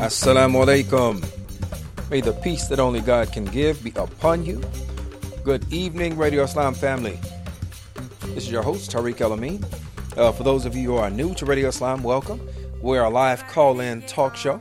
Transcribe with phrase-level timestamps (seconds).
[0.00, 1.20] Assalamu alaikum.
[2.08, 4.62] May the peace that only God can give be upon you.
[5.44, 7.18] Good evening, Radio Islam family.
[8.28, 9.62] This is your host, Tariq El Amin.
[10.16, 12.40] Uh, for those of you who are new to Radio Islam, welcome.
[12.80, 14.58] We're a live call in talk show,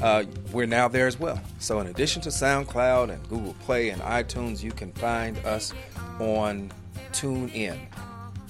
[0.01, 1.39] uh, we're now there as well.
[1.59, 5.73] So in addition to SoundCloud and Google Play and iTunes, you can find us
[6.19, 6.71] on
[7.11, 7.79] TuneIn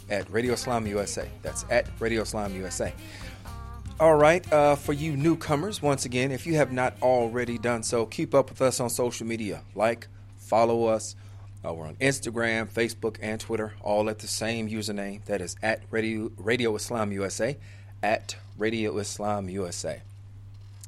[0.09, 1.29] at Radio Islam USA.
[1.41, 2.93] That's at Radio Islam USA.
[4.03, 8.05] All right, uh, for you newcomers, once again, if you have not already done so,
[8.05, 9.61] keep up with us on social media.
[9.75, 11.15] Like, follow us.
[11.63, 15.23] Uh, we're on Instagram, Facebook, and Twitter, all at the same username.
[15.23, 17.55] That is at Radio, Radio Islam USA.
[18.03, 20.01] At Radio Islam USA.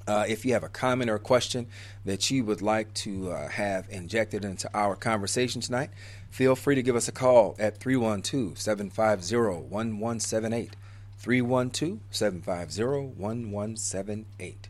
[0.05, 1.67] Uh, if you have a comment or a question
[2.03, 5.89] that you would like to uh, have injected into our conversation tonight,
[6.31, 10.75] feel free to give us a call at 312 750 1178.
[11.17, 14.69] 312 750 1178.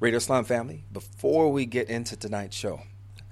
[0.00, 2.82] Radio Islam family, before we get into tonight's show,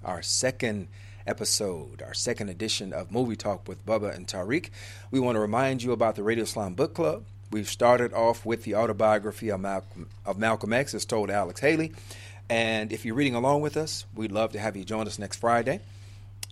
[0.05, 0.88] our second
[1.27, 4.70] episode, our second edition of Movie Talk with Bubba and Tariq,
[5.10, 7.24] we want to remind you about the Radio Islam Book Club.
[7.50, 11.92] We've started off with the autobiography of Malcolm, of Malcolm X, as told Alex Haley.
[12.48, 15.38] And if you're reading along with us, we'd love to have you join us next
[15.38, 15.80] Friday.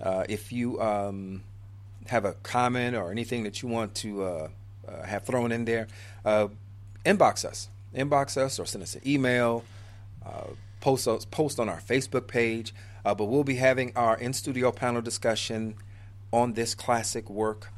[0.00, 1.42] Uh, if you um,
[2.06, 4.48] have a comment or anything that you want to uh,
[5.04, 5.86] have thrown in there,
[6.24, 6.48] uh,
[7.04, 7.68] inbox us.
[7.94, 9.64] Inbox us or send us an email.
[10.24, 10.48] Uh,
[10.80, 12.74] post, post on our Facebook page.
[13.04, 15.74] Uh, but we'll be having our in studio panel discussion
[16.32, 17.68] on this classic work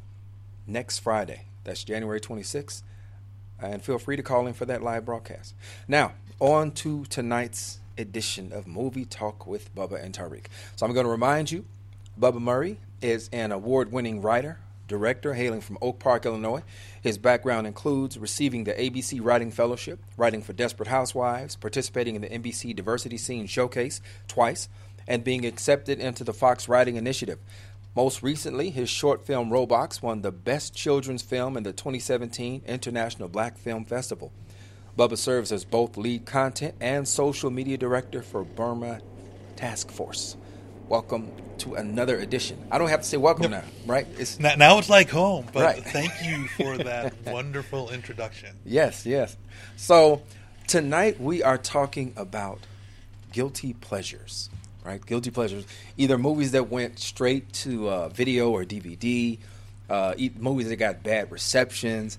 [0.65, 1.45] next Friday.
[1.63, 2.81] That's January 26th
[3.59, 5.55] and feel free to call in for that live broadcast.
[5.87, 10.45] Now, on to tonight's edition of Movie Talk with Bubba and Tariq.
[10.75, 11.65] So I'm going to remind you,
[12.19, 16.63] Bubba Murray is an award-winning writer, director hailing from Oak Park, Illinois.
[17.01, 22.29] His background includes receiving the ABC Writing Fellowship, writing for Desperate Housewives, participating in the
[22.29, 24.69] NBC Diversity Scene Showcase twice,
[25.07, 27.39] and being accepted into the Fox Writing Initiative.
[27.95, 33.27] Most recently, his short film Robots won the Best Children's Film in the 2017 International
[33.27, 34.31] Black Film Festival.
[34.97, 38.99] Bubba serves as both lead content and social media director for Burma
[39.55, 40.37] Task Force.
[40.89, 42.65] Welcome to another edition.
[42.71, 44.07] I don't have to say welcome now, right?
[44.17, 45.45] It's now, now it's like home.
[45.51, 45.83] But right.
[45.83, 48.55] thank you for that wonderful introduction.
[48.63, 49.35] Yes, yes.
[49.75, 50.21] So
[50.67, 52.59] tonight we are talking about
[53.33, 54.49] guilty pleasures
[54.87, 55.05] right?
[55.05, 55.65] Guilty pleasures,
[55.97, 59.37] either movies that went straight to uh, video or DVD,
[59.89, 62.17] uh, movies that got bad receptions,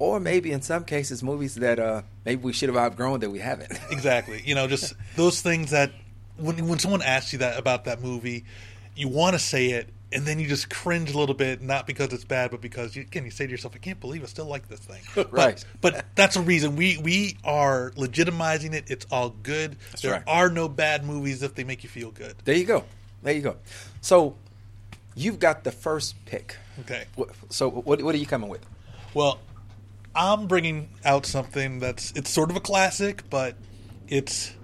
[0.00, 3.38] or maybe in some cases movies that uh, maybe we should have outgrown that we
[3.38, 3.78] haven't.
[3.92, 4.42] exactly.
[4.44, 5.92] You know, just those things that
[6.38, 8.44] when when someone asks you that about that movie,
[8.96, 12.12] you want to say it and then you just cringe a little bit, not because
[12.12, 14.46] it's bad, but because you, again you say to yourself, "I can't believe I still
[14.46, 15.62] like this thing." right.
[15.80, 18.84] But, but that's a reason we we are legitimizing it.
[18.88, 19.76] It's all good.
[19.90, 20.22] That's there right.
[20.26, 22.36] are no bad movies if they make you feel good.
[22.44, 22.84] There you go.
[23.22, 23.56] There you go.
[24.00, 24.36] So
[25.14, 26.56] you've got the first pick.
[26.80, 27.04] Okay.
[27.50, 28.64] So what what are you coming with?
[29.12, 29.38] Well,
[30.14, 33.56] I'm bringing out something that's it's sort of a classic, but
[34.08, 34.54] it's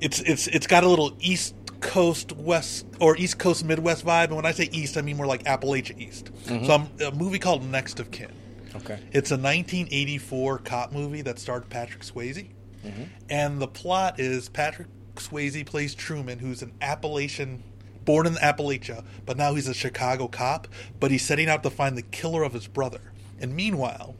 [0.00, 4.36] it's it's it's got a little East Coast West or East Coast Midwest vibe, and
[4.36, 6.30] when I say East, I mean more like Appalachia East.
[6.46, 6.66] Mm-hmm.
[6.66, 8.32] So I'm a movie called Next of Kin.
[8.76, 8.98] Okay.
[9.12, 12.48] It's a 1984 cop movie that starred Patrick Swayze,
[12.84, 13.02] Mm-hmm.
[13.28, 17.62] and the plot is Patrick Swayze plays Truman, who's an Appalachian.
[18.06, 20.66] Born in Appalachia, but now he's a Chicago cop.
[20.98, 23.12] But he's setting out to find the killer of his brother.
[23.38, 24.16] And meanwhile,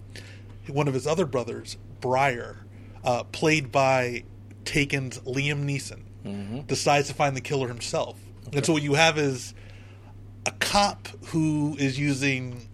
[0.68, 2.58] one of his other brothers, Briar,
[3.02, 4.24] uh, played by
[4.64, 6.60] Taken's Liam Neeson, Mm-hmm.
[6.66, 8.18] decides to find the killer himself.
[8.52, 9.54] And so what you have is
[10.44, 12.68] a cop who is using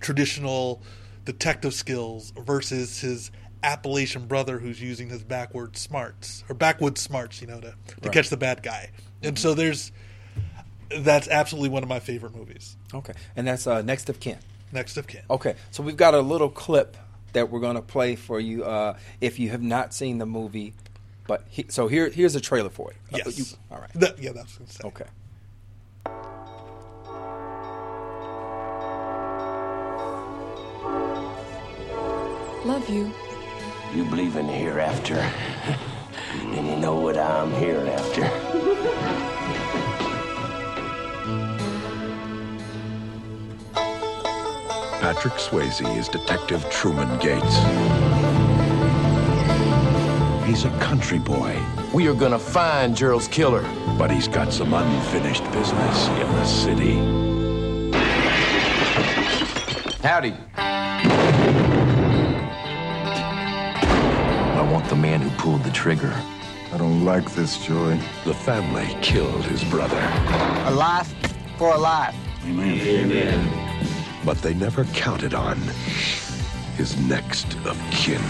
[0.00, 0.80] traditional
[1.24, 3.30] detective skills versus his
[3.64, 8.12] Appalachian brother who's using his backward smarts or backwoods smarts, you know, to, to Right.
[8.12, 8.90] catch the bad guy.
[9.22, 9.90] And so there's
[11.00, 12.76] that's absolutely one of my favorite movies.
[12.94, 13.12] Okay.
[13.36, 14.38] And that's uh, Next of Kin.
[14.72, 15.22] Next of kin.
[15.28, 15.54] Okay.
[15.70, 16.96] So we've got a little clip
[17.32, 20.74] that we're going to play for you uh, if you have not seen the movie.
[21.28, 22.96] But he, so here, here's a trailer for it.
[23.10, 23.26] Yes.
[23.26, 23.92] Uh, you, all right.
[23.94, 25.04] That, yeah, that's what I'm Okay.
[32.64, 33.12] Love you.
[33.94, 35.14] You believe in hereafter,
[36.34, 38.22] and you know what I'm here after.
[45.00, 48.07] Patrick Swayze is Detective Truman Gates.
[50.48, 51.60] He's a country boy,
[51.92, 53.62] We are gonna find Gerald's killer.
[53.98, 56.94] but he's got some unfinished business in the city.
[60.02, 60.34] Howdy.
[64.56, 66.14] I want the man who pulled the trigger.
[66.72, 68.00] I don't like this, Joey.
[68.24, 70.00] The family killed his brother,
[70.64, 71.12] A life
[71.58, 72.16] for a life.
[72.46, 72.80] Amen.
[72.80, 73.98] Amen.
[74.24, 75.58] But they never counted on
[76.78, 78.22] his next of kin.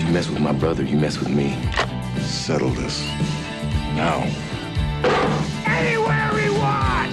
[0.00, 1.54] If you mess with my brother, you mess with me.
[2.20, 3.04] Settle this.
[3.94, 4.22] Now.
[5.66, 7.12] Anywhere we want!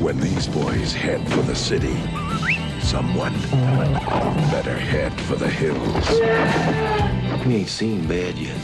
[0.00, 1.96] When these boys head for the city,
[2.80, 3.34] someone
[4.52, 6.08] better head for the hills.
[7.44, 8.60] We ain't seen bad yet,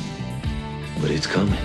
[1.01, 1.59] but it's coming.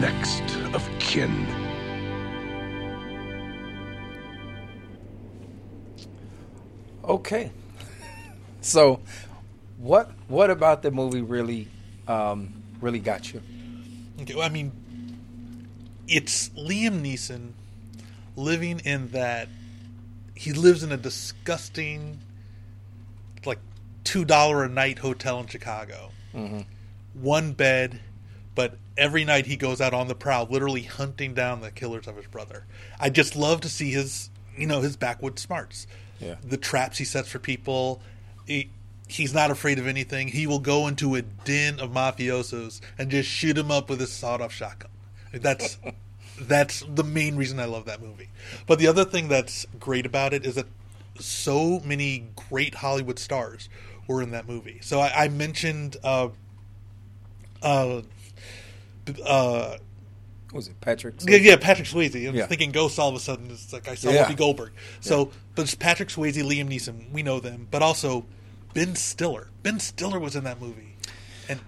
[0.00, 0.42] Next
[0.74, 1.61] of kin.
[7.12, 7.50] Okay.
[8.64, 9.00] So,
[9.78, 11.66] what what about the movie really
[12.06, 13.42] um, really got you?
[14.20, 14.70] Okay, well, I mean,
[16.06, 17.54] it's Liam Neeson
[18.36, 19.48] living in that
[20.36, 22.20] he lives in a disgusting,
[23.44, 23.58] like
[24.04, 26.12] two dollar a night hotel in Chicago.
[27.14, 27.98] One bed,
[28.54, 32.14] but every night he goes out on the prowl, literally hunting down the killers of
[32.14, 32.64] his brother.
[33.00, 35.88] I just love to see his, you know, his backwoods smarts.
[36.22, 36.36] Yeah.
[36.42, 38.00] The traps he sets for people.
[38.46, 38.70] He,
[39.08, 40.28] he's not afraid of anything.
[40.28, 44.12] He will go into a den of mafiosos and just shoot him up with his
[44.12, 44.90] sawed-off shotgun.
[45.32, 45.78] That's
[46.40, 48.28] that's the main reason I love that movie.
[48.66, 50.66] But the other thing that's great about it is that
[51.18, 53.68] so many great Hollywood stars
[54.06, 54.78] were in that movie.
[54.82, 56.28] So I, I mentioned uh,
[57.62, 58.02] uh,
[59.24, 59.76] uh,
[60.52, 61.14] What was it Patrick?
[61.26, 62.28] yeah, yeah, Patrick Swayze.
[62.28, 62.46] I'm Yeah.
[62.46, 63.50] thinking Ghost all of a sudden.
[63.50, 64.26] It's like I saw Yeah.
[64.26, 64.72] Whoopi Goldberg.
[65.00, 67.10] So, but it's Patrick Swayze, Liam Neeson.
[67.10, 68.26] We know them, but also
[68.74, 69.48] Ben Stiller.
[69.62, 70.94] Ben Stiller was in that movie,
[71.48, 71.60] and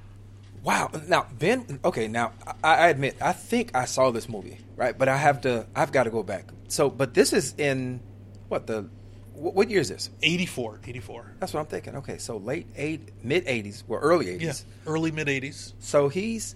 [0.62, 0.90] Wow.
[1.08, 1.80] Now, Ben.
[1.84, 2.08] Okay.
[2.08, 2.32] Now,
[2.62, 4.96] I, I admit, I think I saw this movie, right?
[4.96, 5.66] But I have to.
[5.74, 6.50] I've got to go back.
[6.68, 8.00] So, but this is in
[8.48, 8.88] what the
[9.34, 10.10] what, what year is this?
[10.22, 11.34] 84, 84.
[11.40, 11.96] That's what I'm thinking.
[11.96, 14.40] Okay, so late eight, mid '80s, well, early '80s.
[14.42, 14.52] Yeah,
[14.86, 15.72] early mid 80s.
[15.80, 16.54] So he's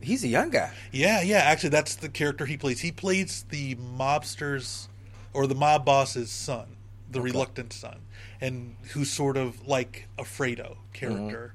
[0.00, 0.72] he's a young guy.
[0.92, 1.38] Yeah, yeah.
[1.38, 2.80] Actually, that's the character he plays.
[2.80, 4.88] He plays the mobster's
[5.32, 6.76] or the mob boss's son,
[7.10, 8.00] the reluctant son,
[8.40, 11.54] and who's sort of like a Fredo character.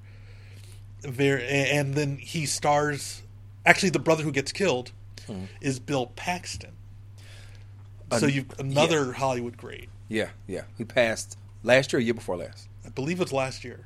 [1.04, 1.12] Mm-hmm.
[1.12, 3.24] Very, and then he stars.
[3.66, 4.92] Actually, the brother who gets killed
[5.28, 5.46] mm-hmm.
[5.60, 6.74] is Bill Paxton.
[8.20, 9.90] So you've another Hollywood great.
[10.10, 10.64] Yeah, yeah.
[10.78, 12.68] He passed last year, or year before last.
[12.86, 13.86] I believe it was last year.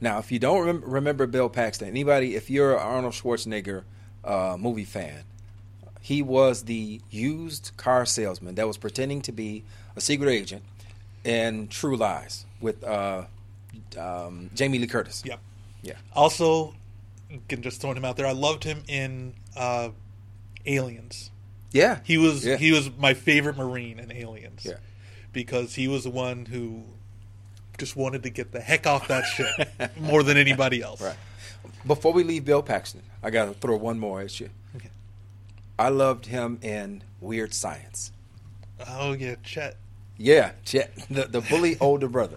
[0.00, 3.84] Now, if you don't rem- remember Bill Paxton, anybody, if you're an Arnold Schwarzenegger
[4.24, 5.24] uh, movie fan,
[6.00, 9.62] he was the used car salesman that was pretending to be
[9.96, 10.62] a secret agent
[11.24, 13.24] in True Lies with uh,
[13.98, 15.22] um, Jamie Lee Curtis.
[15.26, 15.40] Yep.
[15.82, 15.94] Yeah.
[16.14, 16.74] Also,
[17.48, 18.26] can just throwing him out there.
[18.26, 19.90] I loved him in uh,
[20.66, 21.30] Aliens.
[21.72, 22.00] Yeah.
[22.04, 22.56] He was Yeah.
[22.56, 24.64] he was my favorite Marine in Aliens.
[24.64, 24.74] Yeah.
[25.32, 26.82] Because he was the one who
[27.80, 31.00] just wanted to get the heck off that shit more than anybody else.
[31.00, 31.16] Right.
[31.86, 34.50] Before we leave Bill Paxton, I got to throw one more at you.
[34.76, 34.90] Okay.
[35.78, 38.12] I loved him in Weird Science.
[38.88, 39.76] Oh yeah, Chet.
[40.16, 42.36] Yeah, Chet, the, the bully older brother.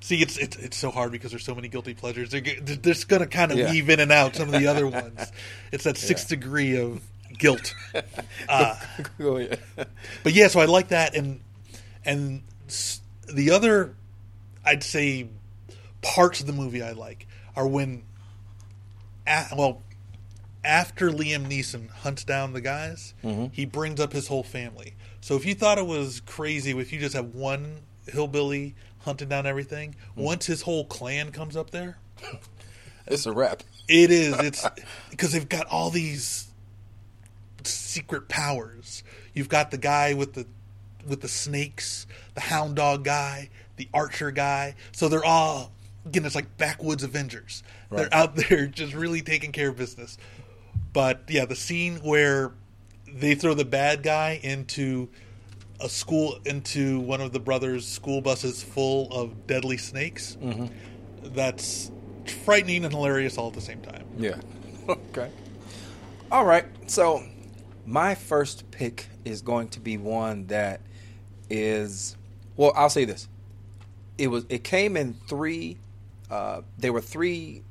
[0.00, 2.30] See, it's, it's it's so hard because there's so many guilty pleasures.
[2.30, 3.70] They're, they're just going to kind of Yeah.
[3.70, 5.30] weave in and out some of the other ones.
[5.70, 7.02] It's that sixth degree of
[7.38, 7.74] guilt.
[8.48, 8.74] Uh,
[9.18, 9.60] Go ahead.
[10.24, 11.40] but yeah, so I like that, and
[12.04, 12.42] and
[13.32, 13.94] the other,
[14.64, 15.28] I'd say,
[16.00, 17.26] parts of the movie I like
[17.56, 18.02] are when,
[19.26, 19.82] a, well,
[20.64, 23.46] after Liam Neeson hunts down the guys, mm-hmm.
[23.52, 24.94] he brings up his whole family.
[25.20, 29.46] So if you thought it was crazy if you just have one hillbilly hunting down
[29.46, 30.22] everything, mm.
[30.22, 31.98] once his whole clan comes up there,
[33.06, 33.62] It's a wrap.
[33.88, 34.38] it is.
[34.38, 34.66] It's
[35.10, 36.48] because they've got all these
[37.64, 39.02] secret powers.
[39.34, 40.46] You've got the guy with the
[41.06, 43.50] with the snakes, the hound dog guy,
[43.82, 44.74] the archer guy.
[44.92, 45.72] So they're all
[46.06, 46.24] again.
[46.24, 47.62] It's like backwoods Avengers.
[47.90, 47.98] Right.
[47.98, 50.18] They're out there just really taking care of business.
[50.92, 52.52] But yeah, the scene where
[53.12, 55.08] they throw the bad guy into
[55.80, 60.36] a school into one of the brothers' school buses full of deadly snakes.
[60.40, 60.66] Mm-hmm.
[61.34, 61.90] That's
[62.44, 64.06] frightening and hilarious all at the same time.
[64.16, 64.36] Yeah.
[64.88, 65.30] Okay.
[66.32, 66.64] All right.
[66.88, 67.22] So,
[67.86, 70.80] my first pick is going to be one that
[71.48, 72.16] is
[72.56, 73.28] well, I'll say this.
[74.22, 75.76] It was it came in three
[76.30, 77.62] uh there were three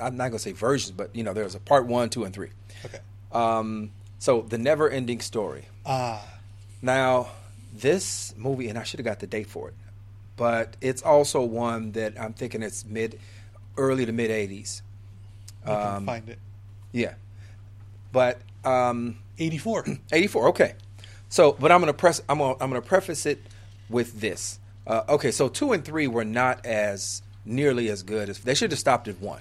[0.00, 2.24] I'm not going to say versions, but you know, there was a part 1, 2
[2.24, 2.48] and 3.
[2.86, 2.98] Okay.
[3.30, 5.66] Um so the never ending story.
[5.86, 6.24] Ah,
[6.82, 7.28] Now,
[7.72, 9.74] this movie, and I should have got the date for it,
[10.36, 13.20] but it's also one that I'm thinking it's mid,
[13.76, 14.82] early to mid '80s.
[15.64, 16.38] I can Um, find it.
[16.92, 17.14] Yeah,
[18.12, 19.86] but um, 84.
[20.12, 20.48] 84.
[20.48, 20.74] Okay.
[21.28, 22.20] So, but I'm gonna press.
[22.28, 23.40] I'm gonna I'm gonna preface it
[23.90, 24.58] with this.
[24.86, 28.70] Uh, okay, so two and three were not as nearly as good as they should
[28.70, 29.40] have stopped at one.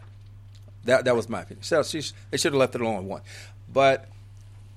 [0.86, 1.64] That that was my opinion.
[1.64, 3.22] So she, they should have left it alone at one.
[3.72, 4.10] But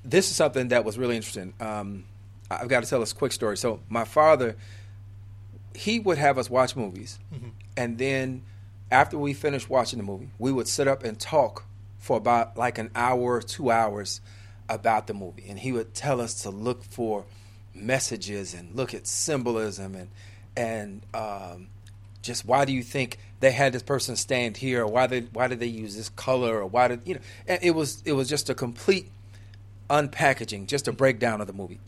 [0.04, 1.52] this is something that was really interesting.
[1.60, 2.04] Um,
[2.50, 3.56] I've got to tell this quick story.
[3.56, 4.56] So my father,
[5.74, 7.18] he would have us watch movies,
[7.76, 8.42] and then
[8.90, 11.64] after we finished watching the movie, we would sit up and talk
[11.98, 14.20] for about like an hour, two hours
[14.68, 17.24] about the movie, and he would tell us to look for
[17.74, 20.08] messages and look at symbolism and
[20.56, 21.68] and um,
[22.22, 25.46] just why do you think they had this person stand here, or why did why
[25.46, 27.20] did they use this color, or why did you know?
[27.46, 29.10] And it was it was just a complete
[29.90, 31.80] unpackaging, just a breakdown of the movie.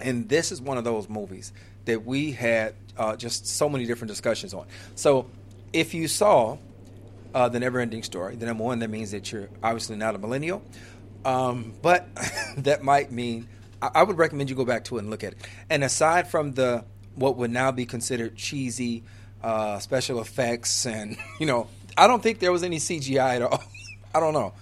[0.00, 1.52] And this is one of those movies
[1.84, 4.66] that we had uh, just so many different discussions on.
[4.94, 5.30] So
[5.72, 6.58] if you saw
[7.34, 10.18] uh, the never ending story, then number one, that means that you're obviously not a
[10.18, 10.62] millennial.
[11.24, 12.06] Um, but
[12.58, 13.48] that might mean
[13.80, 15.38] I, I would recommend you go back to it and look at it.
[15.70, 16.84] And aside from the
[17.14, 19.02] what would now be considered cheesy
[19.42, 23.62] uh, special effects, and you know, I don't think there was any CGI at all.
[24.14, 24.52] I don't know.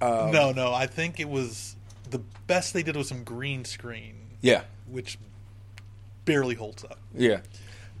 [0.00, 0.72] Um, no, no.
[0.72, 1.76] I think it was
[2.10, 5.18] the best they did was some green screen, Yeah, which
[6.24, 6.98] barely holds up.
[7.14, 7.40] Yeah.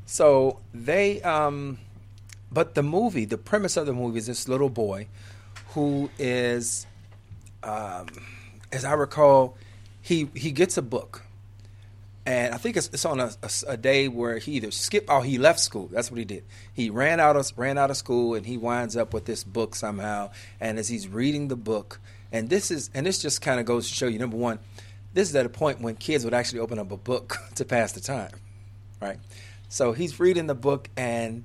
[0.06, 1.78] So they, um,
[2.50, 5.06] but the movie, the premise of the movie is this little boy
[5.68, 6.86] who is,
[7.62, 8.06] um,
[8.72, 9.56] as I recall,
[10.00, 11.22] he he gets a book,
[12.30, 15.24] and I think it's, it's on a, a, a day where he either skipped or
[15.24, 15.88] he left school.
[15.90, 16.44] That's what he did.
[16.72, 19.74] He ran out of ran out of school, and he winds up with this book
[19.74, 20.30] somehow.
[20.60, 21.98] And as he's reading the book,
[22.30, 24.60] and this is and this just kind of goes to show you number one,
[25.12, 27.90] this is at a point when kids would actually open up a book to pass
[27.92, 28.30] the time,
[29.02, 29.18] right?
[29.68, 31.44] So he's reading the book, and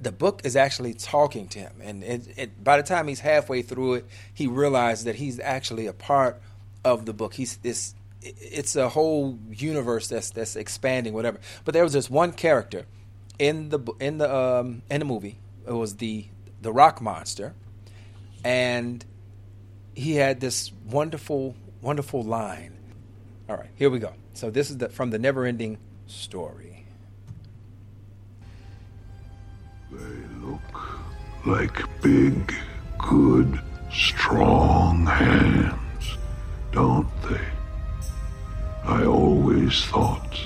[0.00, 1.72] the book is actually talking to him.
[1.82, 5.86] And it, it, by the time he's halfway through it, he realizes that he's actually
[5.86, 6.40] a part
[6.84, 7.34] of the book.
[7.34, 7.94] He's this.
[8.22, 11.38] It's a whole universe that's that's expanding, whatever.
[11.64, 12.86] But there was this one character
[13.38, 15.38] in the in the um, in the movie.
[15.66, 16.26] It was the
[16.62, 17.54] the rock monster,
[18.44, 19.04] and
[19.94, 22.76] he had this wonderful wonderful line.
[23.48, 24.12] All right, here we go.
[24.34, 26.84] So this is the, from the Never Ending Story.
[29.90, 30.60] They look
[31.46, 32.52] like big,
[32.98, 36.18] good, strong hands,
[36.72, 37.40] don't they?
[38.86, 40.38] I always thought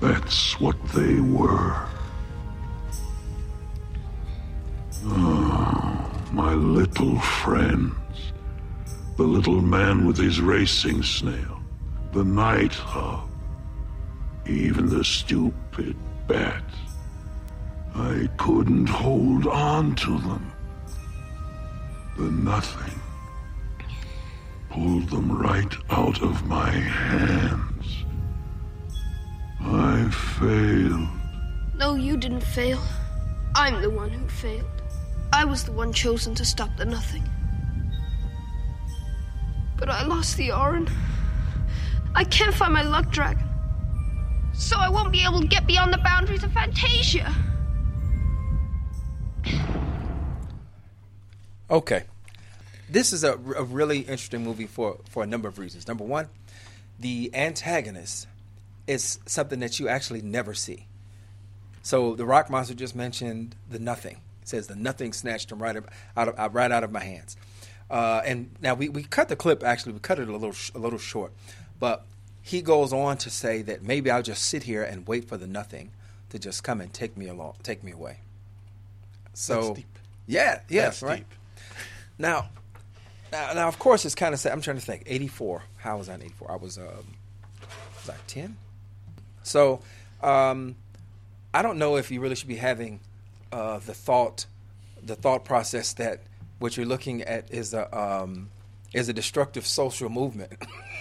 [0.00, 1.86] that's what they were.
[5.04, 8.32] Oh, my little friends.
[9.18, 11.60] The little man with his racing snail,
[12.12, 13.28] the nighthawk,
[14.46, 16.64] even the stupid bat.
[17.94, 20.52] I couldn't hold on to them.
[22.16, 23.00] The nothing
[24.70, 27.65] pulled them right out of my hands.
[29.68, 30.08] I
[30.38, 31.08] failed.
[31.74, 32.80] No, you didn't fail.
[33.54, 34.64] I'm the one who failed.
[35.32, 37.28] I was the one chosen to stop the nothing.
[39.76, 40.90] But I lost the Auryn.
[42.14, 43.46] I can't find my luck dragon.
[44.54, 47.34] So I won't be able to get beyond the boundaries of Fantasia.
[51.68, 52.04] Okay.
[52.88, 55.88] This is a, a really interesting movie for, for a number of reasons.
[55.88, 56.28] Number one,
[57.00, 58.28] the antagonist
[58.86, 60.86] is something that you actually never see.
[61.82, 64.20] So the rock monster just mentioned the nothing.
[64.42, 65.76] It says the nothing snatched him right
[66.16, 67.36] out of right out of my hands.
[67.90, 69.62] Uh, and now we, we cut the clip.
[69.62, 71.32] Actually, we cut it a little a little short,
[71.78, 72.04] but
[72.42, 75.46] he goes on to say that maybe I'll just sit here and wait for the
[75.46, 75.90] nothing
[76.30, 78.18] to just come and take me along, take me away.
[79.34, 79.98] So That's deep.
[80.26, 81.18] yeah, yeah, That's right.
[81.18, 81.38] deep.
[82.18, 82.48] Now,
[83.32, 84.52] now, now, of course, it's kind of sad.
[84.52, 85.02] I'm trying to think.
[85.06, 85.62] 84.
[85.78, 86.50] How was I in 84?
[86.52, 86.84] I was, um,
[88.00, 88.56] was I 10?
[89.46, 89.80] So,
[90.22, 90.74] um,
[91.54, 93.00] I don't know if you really should be having
[93.52, 94.46] uh, the thought,
[95.02, 96.22] the thought process that
[96.58, 98.50] what you're looking at is a um,
[98.92, 100.52] is a destructive social movement.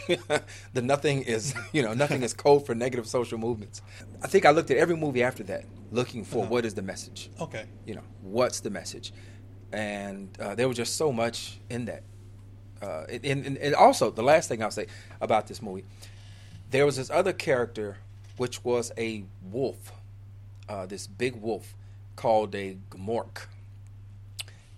[0.73, 3.81] the nothing is, you know, nothing is code for negative social movements.
[4.21, 7.29] I think I looked at every movie after that, looking for what is the message
[7.41, 7.65] Okay.
[7.85, 9.13] you know what's the message
[9.71, 12.03] and uh, there was just so much in that
[12.81, 14.87] uh, and, and, and also the last thing i'll say
[15.21, 15.85] about this movie
[16.71, 17.97] there was this other character
[18.37, 19.91] which was a wolf
[20.67, 21.75] uh, this big wolf
[22.15, 23.47] called a gmork.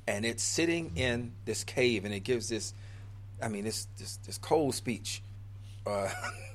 [0.08, 2.74] And it's sitting in this cave and it gives this
[3.42, 5.22] i mean this this, this cold speech
[5.86, 6.10] uh,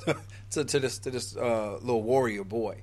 [0.51, 2.83] to, to this to this uh, little warrior boy,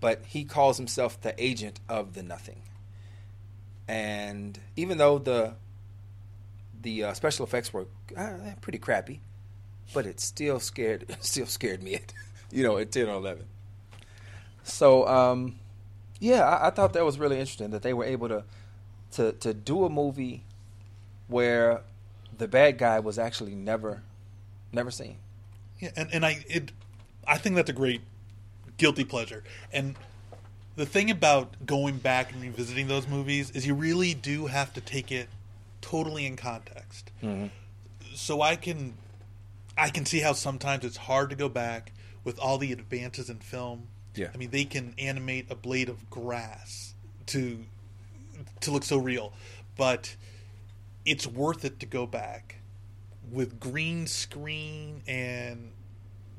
[0.00, 2.62] but he calls himself the agent of the nothing.
[3.86, 5.54] And even though the
[6.80, 7.86] the uh, special effects were
[8.16, 9.20] uh, pretty crappy,
[9.92, 12.00] but it still scared still scared me
[12.52, 13.46] you know at ten or eleven.
[14.62, 15.56] So um,
[16.20, 18.44] yeah, I, I thought that was really interesting that they were able to
[19.12, 20.44] to to do a movie
[21.28, 21.82] where
[22.36, 24.02] the bad guy was actually never
[24.72, 25.16] never seen.
[25.80, 26.72] Yeah, and, and I it
[27.26, 28.02] I think that's a great
[28.76, 29.42] guilty pleasure.
[29.72, 29.96] And
[30.76, 34.80] the thing about going back and revisiting those movies is you really do have to
[34.80, 35.28] take it
[35.80, 37.10] totally in context.
[38.14, 38.94] So I can
[39.76, 41.92] I can see how sometimes it's hard to go back
[42.24, 43.88] with all the advances in film.
[44.14, 44.28] Yeah.
[44.34, 46.94] I mean, they can animate a blade of grass
[47.26, 47.64] to
[48.60, 49.32] to look so real,
[49.76, 50.16] but
[51.04, 52.56] it's worth it to go back
[53.30, 55.72] with green screen and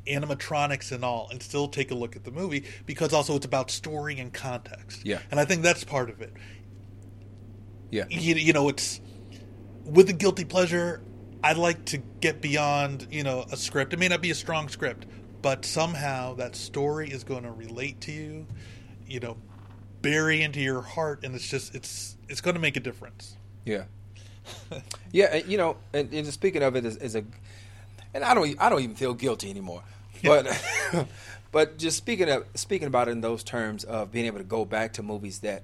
[0.08, 3.72] animatronics and all and still take a look at the movie because also it's about
[3.72, 5.06] story and context.
[5.06, 5.20] Yeah.
[5.32, 6.34] And I think that's part of it.
[7.90, 9.00] Yeah, You, you know, it's
[9.86, 11.02] with the guilty pleasure,
[11.44, 13.94] I'd like to get beyond, you know, a script.
[13.94, 15.06] It may not be a strong script,
[15.44, 18.48] but somehow that story is going to relate to you,
[19.06, 19.38] you know,
[20.02, 23.36] bury into your heart and it's just it's it's going to make a difference.
[23.66, 23.84] yeah,
[25.12, 25.36] yeah.
[25.36, 27.26] and, You know, and, and speaking of it is, is a,
[28.14, 29.84] and I don't I don't even feel guilty anymore,
[30.24, 30.48] but
[31.52, 34.64] but just speaking of speaking about it in those terms of being able to go
[34.64, 35.64] back to movies that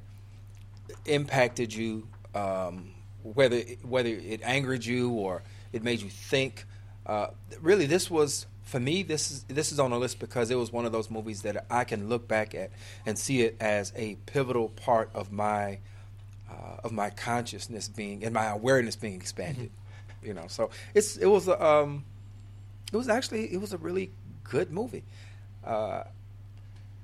[1.05, 2.05] impacted you,
[2.35, 2.91] um,
[3.23, 6.65] whether whether it angered you or it made you think.
[7.05, 7.27] Uh,
[7.61, 9.03] really, this was for me.
[9.03, 11.65] This is this is on the list because it was one of those movies that
[11.69, 12.71] I can look back at
[13.05, 15.79] and see it as a pivotal part of my
[16.49, 19.71] uh, of my consciousness being and my awareness being expanded.
[20.23, 22.03] You know, so it's it was a, um,
[22.91, 24.11] it was actually it was a really
[24.43, 25.03] good movie.
[25.65, 26.03] Uh,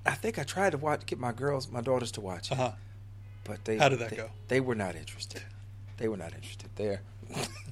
[0.06, 2.72] I think I tried to watch get my girls my daughters to watch it Uh-huh.
[3.44, 4.30] but they How did that they, go?
[4.50, 5.42] They were not interested.
[5.98, 6.70] They were not interested.
[6.76, 7.02] There,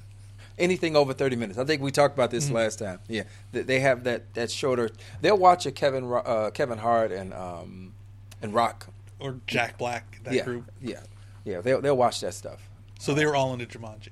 [0.58, 1.58] anything over thirty minutes.
[1.58, 2.36] I think we talked about Mm-hmm.
[2.38, 3.00] this last time.
[3.08, 4.90] Yeah, they, have that that shorter.
[5.20, 7.92] They'll watch a Kevin uh, Kevin Hart and um
[8.42, 8.86] and Rock.
[9.20, 10.70] Or Jack Black, that yeah, group.
[10.82, 11.00] yeah,
[11.44, 11.60] yeah.
[11.60, 12.68] They'll they'll watch that stuff.
[12.98, 14.08] So they were all into Jumanji.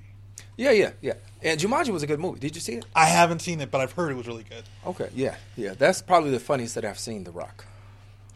[0.57, 1.14] Yeah, yeah, yeah.
[1.42, 2.38] And Jumanji was a good movie.
[2.38, 2.85] Did you see it?
[2.94, 4.64] I haven't seen it, but I've heard it was really good.
[4.87, 5.74] Okay, yeah, yeah.
[5.76, 7.24] That's probably the funniest that I've seen.
[7.24, 7.64] The Rock.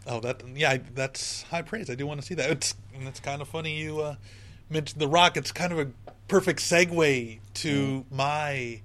[0.07, 1.89] Oh, that yeah, that's high praise.
[1.89, 2.49] I do want to see that.
[2.49, 4.15] It's and it's kind of funny you uh,
[4.69, 5.37] mentioned The Rock.
[5.37, 5.87] It's kind of a
[6.27, 8.15] perfect segue to mm.
[8.15, 8.81] my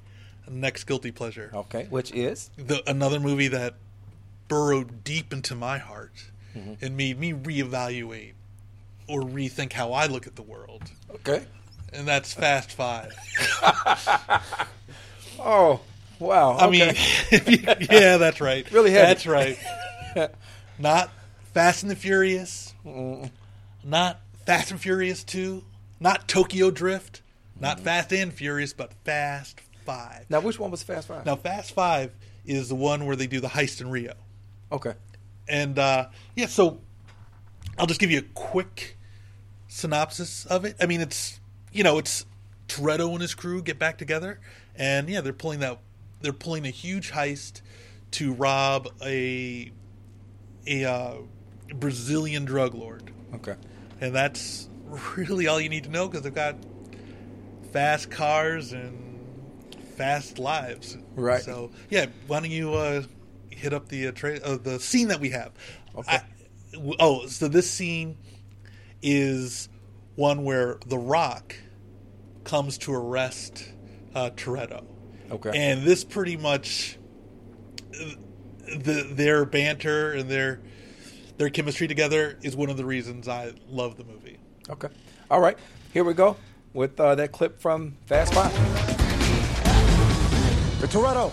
[0.50, 1.50] next guilty pleasure.
[1.54, 3.74] Okay, which is The another movie that
[4.48, 6.12] burrowed deep into my heart
[6.56, 6.74] mm-hmm.
[6.84, 8.32] and made me reevaluate
[9.08, 11.44] or rethink how I look at the world, okay.
[11.92, 13.12] and that's Fast Five.
[15.44, 15.80] Oh,
[16.18, 16.52] wow.
[16.52, 16.94] I okay.
[17.30, 18.70] mean, yeah, that's right.
[18.70, 19.06] Really heavy.
[19.06, 19.58] That's right.
[20.78, 21.10] Not
[21.52, 22.74] Fast and the Furious.
[23.84, 25.62] Not Fast and Furious 2.
[26.00, 27.21] Not Tokyo Drift.
[27.62, 30.26] Not Fast and Furious, but Fast 5.
[30.28, 31.24] now, which one was Fast Five?
[31.24, 32.12] Now, Fast 5
[32.44, 34.14] is the one where they do the heist in Rio.
[34.72, 34.94] Okay.
[35.48, 36.80] And, uh, yeah, so
[37.78, 38.98] I'll just give you a quick
[39.68, 40.74] synopsis of it.
[40.80, 41.38] I mean, it's,
[41.72, 42.26] you know, it's
[42.66, 44.40] Toretto and his crew get back together,
[44.74, 45.78] and, yeah, they're pulling that,
[46.20, 47.62] they're pulling a huge heist
[48.12, 49.70] to rob a,
[50.66, 51.14] a, uh,
[51.76, 53.12] Brazilian drug lord.
[53.36, 53.54] Okay.
[54.00, 54.68] And that's
[55.16, 56.56] really all you need to know because they've got
[57.72, 59.12] fast cars and
[59.96, 60.96] fast lives.
[61.14, 61.42] Right.
[61.42, 63.02] So yeah, why don't you uh,
[63.50, 65.52] hit up the uh, tra- uh, the scene that we have?
[65.96, 66.16] Okay.
[66.16, 66.24] I-
[67.00, 68.16] oh, so this scene
[69.02, 69.68] is
[70.14, 71.56] one where The Rock
[72.44, 73.72] comes to arrest
[74.14, 74.84] uh, Toretto.
[75.30, 75.50] Okay.
[75.54, 76.98] And this pretty much
[77.90, 80.60] the their banter and their
[81.38, 84.38] their chemistry together is one of the reasons I love the movie.
[84.68, 84.88] Okay.
[85.30, 85.58] All right.
[85.92, 86.36] Here we go
[86.74, 88.52] with uh, that clip from Fast Five.
[90.80, 91.32] The Toretto!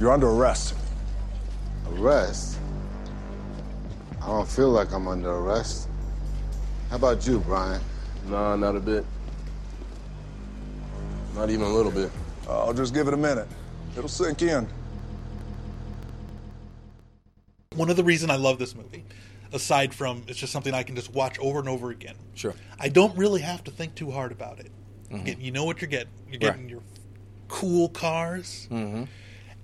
[0.00, 0.74] You're under arrest.
[1.92, 2.58] Arrest?
[4.22, 5.88] I don't feel like I'm under arrest.
[6.88, 7.80] How about you, Brian?
[8.26, 9.04] Nah, not a bit.
[11.34, 12.10] Not even a little bit.
[12.48, 13.46] I'll just give it a minute.
[13.96, 14.66] It'll sink in.
[17.80, 19.06] One of the reasons I love this movie,
[19.54, 22.14] aside from it's just something I can just watch over and over again.
[22.34, 22.52] Sure.
[22.78, 24.70] I don't really have to think too hard about it.
[25.10, 25.24] Mm-hmm.
[25.24, 26.12] Get- you know what you're getting.
[26.28, 26.70] You're getting Right.
[26.72, 26.82] your
[27.48, 29.04] cool cars mm-hmm.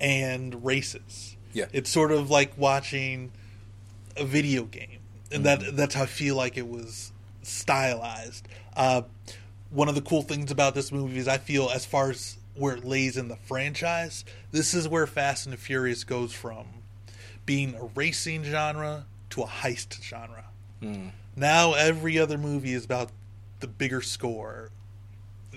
[0.00, 1.37] and races.
[1.52, 1.66] Yeah.
[1.74, 3.33] It's sort of like watching
[4.16, 5.00] a video game.
[5.31, 5.76] And that mm-hmm.
[5.76, 8.48] that's how I feel like it was stylized.
[8.74, 9.02] Uh,
[9.68, 12.76] one of the cool things about this movie is I feel, as far as where
[12.76, 16.64] it lays in the franchise, this is where Fast and the Furious goes from
[17.46, 20.44] being a racing genre to a heist genre.
[21.35, 23.11] Now every other movie is about
[23.61, 24.70] the bigger score.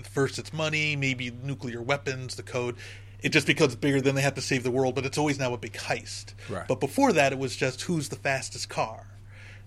[0.02, 2.76] First, it's money, maybe nuclear weapons, the code.
[3.22, 5.52] It just becomes bigger, then they have to save the world, but it's always now
[5.52, 6.32] a big heist.
[6.48, 6.66] Right.
[6.66, 9.06] But before that, it was just who's the fastest car.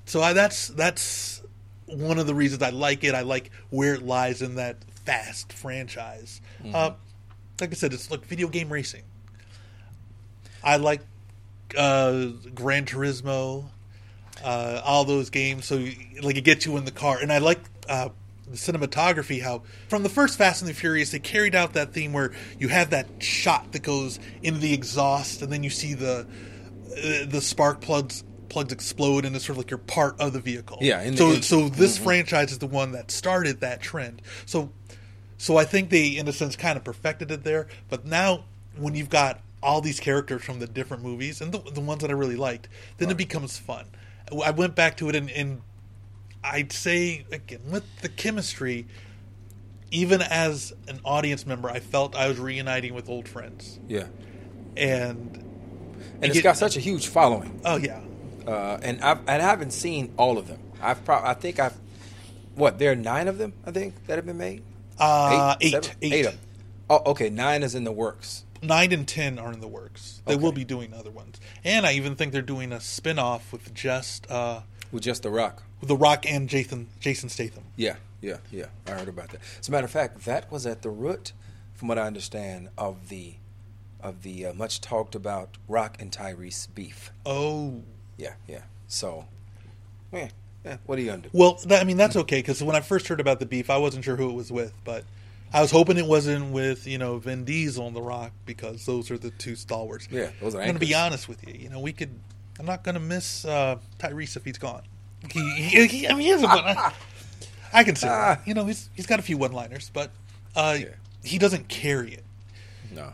[0.06, 1.42] So I, that's that's
[1.86, 3.14] one of the reasons I like it.
[3.14, 6.42] I like where it lies in that fast franchise.
[6.74, 6.92] Uh,
[7.62, 9.04] like I said, it's like video game racing.
[10.64, 11.02] I like
[11.78, 13.66] uh, Gran Turismo,
[14.44, 15.66] uh, all those games.
[15.66, 15.78] So
[16.22, 17.60] like it gets you in the car, and I like
[17.90, 18.10] uh,
[18.48, 19.42] the cinematography.
[19.42, 22.68] How from the first Fast and the Furious, they carried out that theme where you
[22.70, 26.28] have that shot that goes into the exhaust, and then you see the
[26.92, 30.40] uh, the spark plugs plugs explode, and it's sort of like you're part of the
[30.40, 30.78] vehicle.
[30.82, 34.22] Yeah, in the- so so this franchise is the one that started that trend.
[34.46, 34.70] So
[35.38, 37.68] so I think they, in a sense, kind of perfected it there.
[37.90, 38.46] But now,
[38.78, 42.10] when you've got all these characters from the different movies and the, the ones that
[42.12, 43.86] I really liked, then it becomes fun.
[44.44, 45.62] I went back to it, and, and
[46.44, 48.88] I'd say again with the chemistry.
[49.92, 54.08] Even as an audience member, I felt I was reuniting with old friends, Yeah.
[54.76, 57.62] and And it's get- got such a huge following.
[57.64, 58.02] oh yeah,
[58.48, 60.60] Uh, and I've and I haven't seen all of them.
[60.82, 61.76] I've pro- I think I've
[62.56, 64.64] what there are nine of them I think that have been made.
[65.00, 66.14] uh, eight, eight.
[66.14, 66.42] eight of them.
[66.90, 67.30] Oh, okay.
[67.30, 68.46] Nine is in the works.
[68.64, 70.22] Nine and ten are in the works.
[70.26, 70.44] They Okay.
[70.44, 73.74] will be doing other ones, and I even think they're doing a spin off with
[73.74, 75.64] just uh, with just the Rock.
[75.80, 77.64] With The Rock and Jason Jason Statham.
[77.76, 78.68] Yeah, yeah, yeah.
[78.88, 79.42] I heard about that.
[79.60, 81.34] As a matter of fact, that was at the root,
[81.74, 83.36] from what I understand, of the
[84.02, 87.12] of the uh, much talked about Rock and Tyrese beef.
[87.26, 87.82] Oh,
[88.18, 88.64] Yeah, yeah.
[88.88, 89.26] So,
[90.12, 90.30] yeah,
[90.66, 90.78] yeah.
[90.86, 91.30] What are you gonna do?
[91.34, 93.78] well, that, I mean that's okay because when I first heard about the beef, I
[93.78, 95.04] wasn't sure who it was with, but
[95.54, 99.12] I was hoping it wasn't with you know Vin Diesel and The Rock because those
[99.12, 100.08] are the two stalwarts.
[100.10, 101.54] Yeah, those are I'm going to be honest with you.
[101.54, 102.10] You know, we could.
[102.60, 104.84] I'm not going to miss uh, Tyrese if he's gone.
[105.32, 106.78] He, he, he- I mean, he has a one.
[107.72, 108.42] I can say, that.
[108.48, 110.12] you know, he's he's got a few one-liners, but
[110.56, 110.88] uh, Yeah.
[111.24, 112.24] he doesn't carry it.
[112.92, 113.14] No,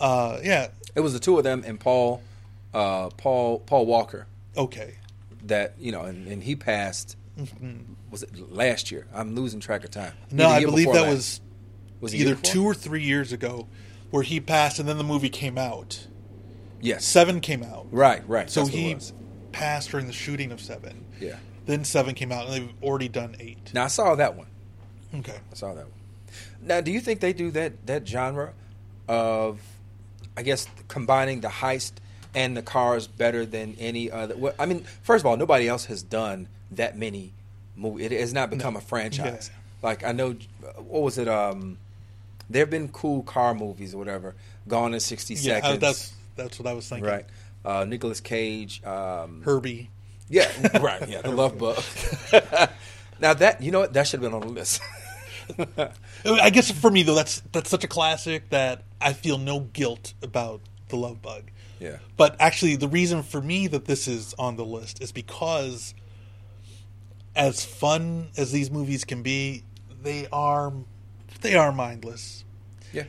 [0.00, 2.22] Uh, yeah, it was the two of them and Paul,
[2.74, 4.26] uh, Paul, Paul Walker.
[4.56, 4.94] okay.
[5.44, 7.16] That you know, and, and he passed.
[8.10, 9.06] Was it last year?
[9.14, 10.12] I'm losing track of time.
[10.32, 11.14] No, I believe that last.
[11.14, 11.40] was
[12.00, 13.66] was either two or three years ago,
[14.10, 16.06] where he passed, and then the movie came out.
[16.80, 18.48] Yes, Seven came out, Right, right.
[18.48, 19.12] so That's what it he was.
[19.52, 21.04] passed during the shooting of Seven.
[21.20, 21.36] Yeah.
[21.66, 23.72] Then Seven came out, and they've already done eight.
[23.74, 24.46] Now I saw that one.
[25.14, 25.34] Okay.
[25.50, 25.92] I saw that one.
[26.62, 28.52] Now, do you think they do that that genre
[29.08, 29.60] of,
[30.36, 31.92] I guess, combining the heist
[32.34, 34.36] and the cars better than any other?
[34.36, 37.32] Well, I mean, first of all, nobody else has done that many
[37.76, 38.06] movies.
[38.12, 39.50] It has not become a franchise.
[39.82, 40.36] Like I know,
[40.76, 41.28] what was it?
[41.28, 41.78] Um,
[42.50, 44.34] there have been cool car movies or whatever.
[44.66, 45.80] Gone in sixty Yeah, seconds.
[45.80, 47.08] that's that's what I was thinking.
[47.10, 47.26] right.
[47.64, 48.82] Uh, Nicolas Cage.
[48.84, 49.90] Um, Herbie.
[50.28, 51.06] yeah, right.
[51.08, 51.82] Yeah, the Love Bug.
[53.20, 54.80] now that you know what that should have been on the list.
[56.24, 60.14] I guess for me though, that's that's such a classic that I feel no guilt
[60.22, 61.44] about the Love Bug.
[61.80, 61.98] Yeah.
[62.16, 65.94] But actually, the reason for me that this is on the list is because,
[67.36, 69.62] as fun as these movies can be,
[70.02, 70.72] they are
[71.40, 72.44] they are mindless.
[72.92, 73.04] yeah.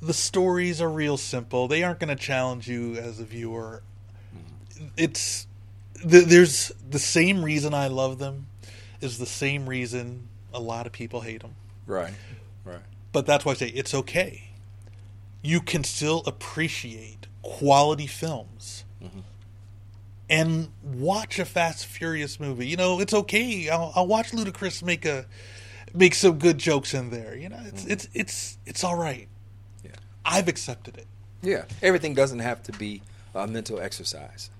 [0.00, 1.68] The stories are real simple.
[1.68, 3.82] They aren't going to challenge you as a viewer.
[4.96, 5.46] It's
[5.94, 8.46] th- there's the same reason I love them
[9.00, 11.54] is the same reason a lot of people hate them.
[11.86, 12.12] Right.
[12.64, 12.80] Right.
[13.12, 14.50] But that's why I say it's okay.
[15.42, 19.20] You can still appreciate quality films mm-hmm.
[20.28, 22.66] and watch a Fast Furious movie.
[22.66, 23.68] You know, it's okay.
[23.68, 25.26] I'll, I'll watch Ludacris make a
[25.96, 27.36] make some good jokes in there.
[27.36, 29.28] You know, it's it's it's it's all right.
[29.84, 29.92] Yeah.
[30.24, 31.06] I've accepted it.
[31.42, 31.64] Yeah.
[31.82, 33.02] Everything doesn't have to be
[33.34, 34.50] a mental exercise.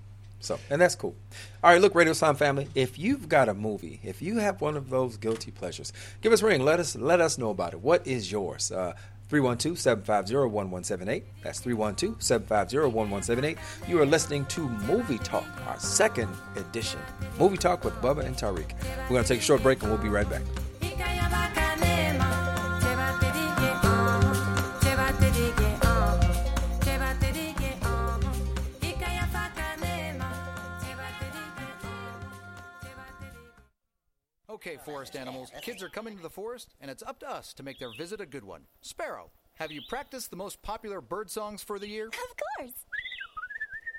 [0.40, 1.16] So, and that's cool.
[1.64, 4.76] All right, look, Radio Sound family, if you've got a movie, if you have one
[4.76, 6.62] of those guilty pleasures, give us a ring.
[6.64, 7.80] Let us let us know about it.
[7.80, 8.70] What is yours?
[8.70, 8.92] Uh
[9.30, 11.22] 312-750-1178.
[11.42, 13.58] That's 312-750-1178.
[13.88, 17.00] You are listening to Movie Talk, our second edition.
[17.38, 18.70] Movie Talk with Bubba and Tariq.
[19.02, 20.42] We're going to take a short break and we'll be right back.
[34.66, 37.62] Okay, forest animals, kids are coming to the forest, and it's up to us to
[37.62, 38.62] make their visit a good one.
[38.80, 42.06] Sparrow, have you practiced the most popular bird songs for the year?
[42.08, 42.72] Of course.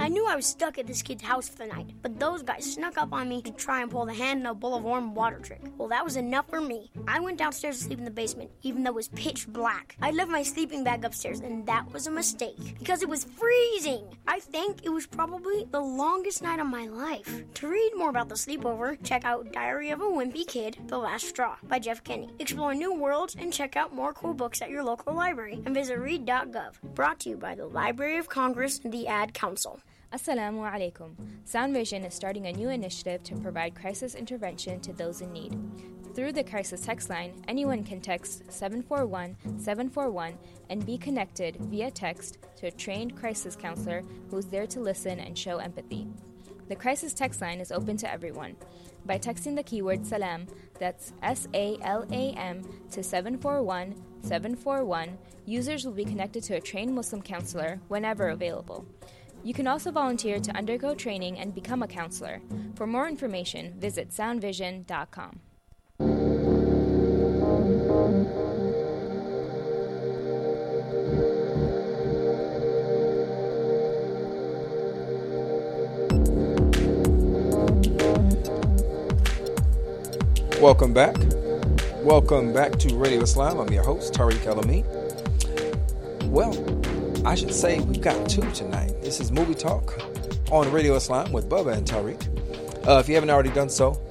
[0.00, 2.72] I knew I was stuck at this kid's house for the night, but those guys
[2.72, 5.12] snuck up on me to try and pull the hand in a bowl of warm
[5.14, 5.60] water trick.
[5.76, 6.90] Well, that was enough for me.
[7.08, 9.96] I went downstairs to sleep in the basement, even though it was pitch black.
[10.00, 14.04] I left my sleeping bag upstairs, and that was a mistake because it was freezing.
[14.26, 17.42] I think it was probably the longest night of my life.
[17.54, 21.28] To read more about the sleepover, check out Diary of a Wimpy Kid: The Last
[21.28, 22.30] Straw by Jeff Kinney.
[22.38, 25.98] Explore new worlds and check out more cool books at your local library and visit
[25.98, 26.80] read.gov.
[26.94, 29.80] Brought to you by the Library of Congress and the Ad Council.
[30.10, 31.10] Assalamu alaikum.
[31.44, 35.54] Sound Vision is starting a new initiative to provide crisis intervention to those in need.
[36.14, 40.38] Through the crisis text line, anyone can text 741 741
[40.70, 45.36] and be connected via text to a trained crisis counselor who's there to listen and
[45.36, 46.08] show empathy.
[46.68, 48.56] The crisis text line is open to everyone.
[49.04, 50.46] By texting the keyword SALAM,
[50.78, 56.60] that's S A L A M, to 741 741, users will be connected to a
[56.60, 58.86] trained Muslim counselor whenever available.
[59.42, 62.40] You can also volunteer to undergo training and become a counselor.
[62.74, 65.40] For more information, visit soundvision.com.
[80.60, 81.16] Welcome back.
[82.02, 83.60] Welcome back to Radio Islam.
[83.60, 84.84] I'm your host, Tariq Alameen.
[86.26, 86.52] Well,
[87.28, 89.02] I should say we've got two tonight.
[89.02, 90.00] This is Movie Talk
[90.50, 92.88] on Radio Islam with Bubba and Tariq.
[92.88, 94.02] Uh, if you haven't already done so,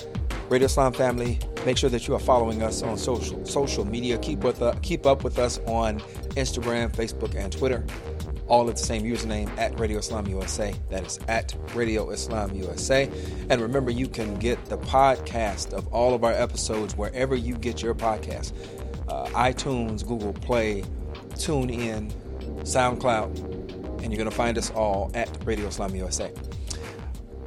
[0.49, 4.19] Radio Islam family, make sure that you are following us on social social media.
[4.19, 5.99] Keep with uh, keep up with us on
[6.35, 7.83] Instagram, Facebook, and Twitter.
[8.45, 10.75] All at the same username at Radio Islam USA.
[10.91, 13.09] That is at Radio Islam USA.
[13.49, 17.81] And remember, you can get the podcast of all of our episodes wherever you get
[17.81, 18.53] your podcast.
[19.09, 20.83] Uh, iTunes, Google Play,
[21.33, 22.13] TuneIn,
[22.67, 26.33] SoundCloud, and you're going to find us all at Radio Islam USA.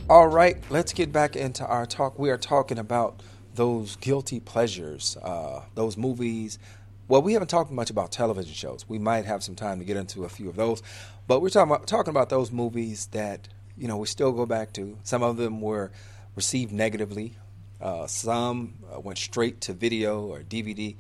[0.09, 2.19] All right, let's get back into our talk.
[2.19, 3.23] We are talking about
[3.55, 6.59] those guilty pleasures, uh, those movies.
[7.07, 8.89] Well, we haven't talked much about television shows.
[8.89, 10.83] We might have some time to get into a few of those,
[11.29, 14.73] but we're talking about talking about those movies that you know we still go back
[14.73, 14.97] to.
[15.03, 15.93] Some of them were
[16.35, 17.37] received negatively.
[17.79, 20.97] Uh, some uh, went straight to video or DVD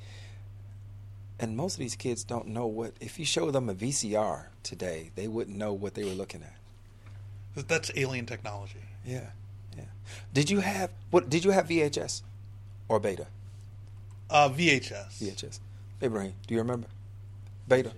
[1.40, 5.10] and most of these kids don't know what if you show them a VCR today,
[5.16, 7.66] they wouldn't know what they were looking at.
[7.66, 8.84] That's alien technology.
[9.04, 9.30] Yeah,
[9.76, 9.84] yeah.
[10.32, 11.30] Did you have what?
[11.30, 12.22] Did you have VHS
[12.88, 13.26] or Beta?
[14.28, 15.18] Uh, VHS.
[15.18, 15.58] VHS.
[16.02, 16.86] Ibrahim, do you remember
[17.66, 17.92] Beta?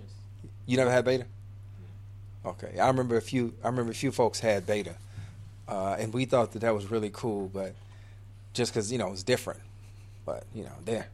[0.65, 1.25] You never had Beta?
[2.45, 3.53] Okay, I remember a few.
[3.63, 4.95] I remember a few folks had Beta,
[5.67, 7.75] uh, and we thought that that was really cool, but
[8.53, 9.59] just because you know it was different.
[10.25, 11.09] But you know, there.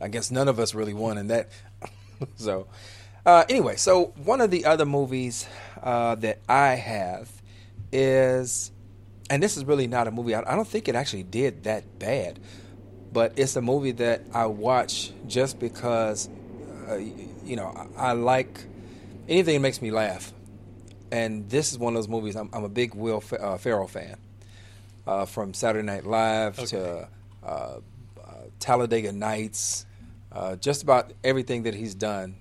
[0.00, 1.50] I guess none of us really won in that.
[2.36, 2.66] so,
[3.26, 5.46] uh, anyway, so one of the other movies
[5.82, 7.30] uh, that I have
[7.92, 8.70] is,
[9.30, 10.34] and this is really not a movie.
[10.34, 12.38] I, I don't think it actually did that bad,
[13.12, 16.28] but it's a movie that I watch just because,
[16.88, 18.64] uh, you know, I, I, like
[19.28, 20.32] anything that makes me laugh.
[21.10, 22.34] And this is one of those movies.
[22.34, 24.16] I'm, I'm a big Will uh, Ferrell fan,
[25.06, 26.66] uh, from Saturday Night Live okay.
[26.66, 27.08] to
[27.44, 27.76] uh,
[28.64, 29.84] Talladega Nights,
[30.32, 32.36] uh, just about everything that he's done.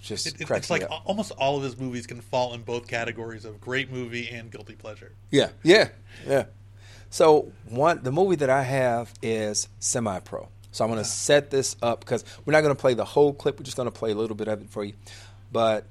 [0.00, 1.02] Just it, it, it's like up.
[1.04, 4.76] almost all of his movies can fall in both categories of great movie and guilty
[4.76, 5.12] pleasure.
[5.30, 5.88] Yeah, yeah,
[6.26, 6.46] yeah.
[7.10, 10.48] So one, the movie that I have is Semi Pro.
[10.70, 11.12] So I'm going to yeah.
[11.12, 13.58] set this up because we're not going to play the whole clip.
[13.58, 14.94] We're just going to play a little bit of it for you.
[15.52, 15.84] But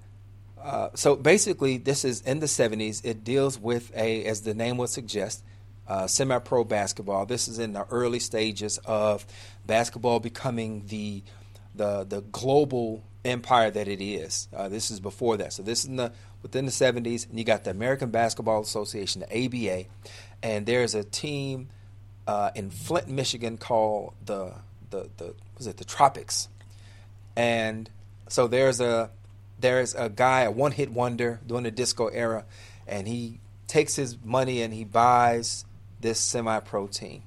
[0.60, 3.05] uh, so basically, this is in the 70s.
[3.05, 5.43] It deals with a, as the name would suggest,
[5.87, 7.25] uh, semi pro basketball.
[7.25, 9.25] This is in the early stages of
[9.65, 11.23] basketball becoming the,
[11.73, 14.47] the, the global empire that it is.
[14.55, 15.53] Uh, this is before that.
[15.53, 19.23] So this is in the, within the 70s, and you got the American Basketball Association,
[19.27, 19.85] the ABA,
[20.43, 21.69] and there's a team
[22.27, 24.53] uh, in Flint, Michigan called the,
[24.89, 26.49] the, the, was it the Tropics?
[27.35, 27.89] And
[28.29, 29.11] so there's a,
[29.59, 32.45] there's a guy, a one hit wonder during the disco era,
[32.87, 35.65] and he takes his money and he buys
[36.05, 37.23] this semi-pro team,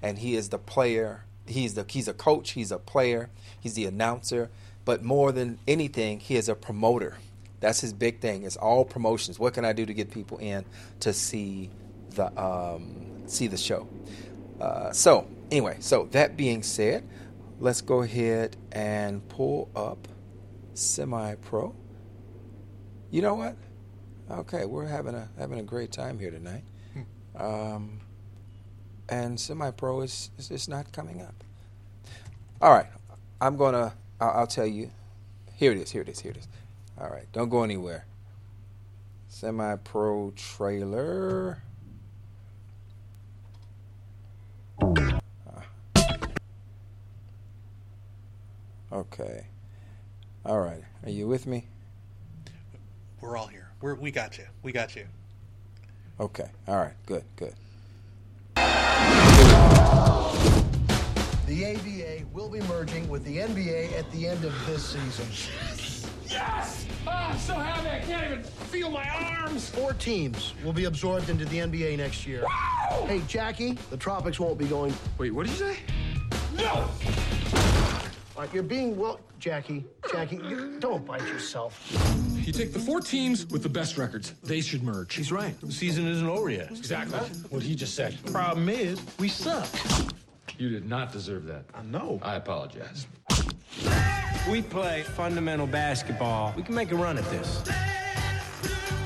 [0.00, 1.24] and he is the player.
[1.44, 2.52] He's the he's a coach.
[2.52, 3.30] He's a player.
[3.60, 4.48] He's the announcer.
[4.84, 7.18] But more than anything, he is a promoter.
[7.58, 8.44] That's his big thing.
[8.44, 9.40] It's all promotions.
[9.40, 10.64] What can I do to get people in
[11.00, 11.70] to see
[12.10, 13.88] the um, see the show?
[14.60, 17.02] Uh, so anyway, so that being said,
[17.58, 20.06] let's go ahead and pull up
[20.74, 21.74] Semi Pro.
[23.10, 23.56] You know what?
[24.30, 26.62] Okay, we're having a having a great time here tonight.
[27.36, 28.00] Um,
[29.08, 31.44] and Semi Pro is, is is not coming up.
[32.60, 32.86] All right,
[33.40, 33.94] I'm gonna.
[34.20, 34.90] I'll, I'll tell you.
[35.54, 35.90] Here it is.
[35.90, 36.20] Here it is.
[36.20, 36.48] Here it is.
[37.00, 38.06] All right, don't go anywhere.
[39.28, 41.62] Semi Pro trailer.
[48.96, 49.46] Okay.
[50.46, 50.82] All right.
[51.04, 51.66] Are you with me?
[53.20, 53.68] We're all here.
[53.82, 54.44] We're, we got you.
[54.62, 55.06] We got you.
[56.18, 56.48] Okay.
[56.66, 56.94] All right.
[57.04, 57.24] Good.
[57.36, 57.54] Good.
[61.46, 65.26] The ABA will be merging with the NBA at the end of this season.
[66.28, 66.86] Yes!
[67.06, 69.70] Oh, I'm so happy I can't even feel my arms.
[69.70, 72.42] Four teams will be absorbed into the NBA next year.
[72.42, 73.06] Wow!
[73.06, 74.92] Hey, Jackie, the Tropics won't be going.
[75.18, 75.76] Wait, what did you say?
[76.56, 76.88] No!
[78.36, 79.84] All right, you're being well, Jackie.
[80.10, 81.80] Jackie, you, don't bite yourself.
[82.46, 84.32] You take the four teams with the best records.
[84.44, 85.14] They should merge.
[85.16, 85.60] He's right.
[85.60, 86.70] The season isn't over yet.
[86.70, 87.18] Exactly
[87.50, 88.16] what he just said.
[88.26, 89.68] Problem is, we suck.
[90.56, 91.64] You did not deserve that.
[91.74, 92.20] I know.
[92.22, 93.08] I apologize.
[94.48, 96.54] We play fundamental basketball.
[96.56, 97.66] We can make a run at this.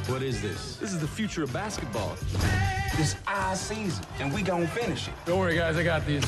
[0.06, 0.76] What is this?
[0.76, 2.14] This is the future of basketball.
[2.98, 5.14] This is our season, and we gonna finish it.
[5.24, 5.78] Don't worry, guys.
[5.78, 6.24] I got these.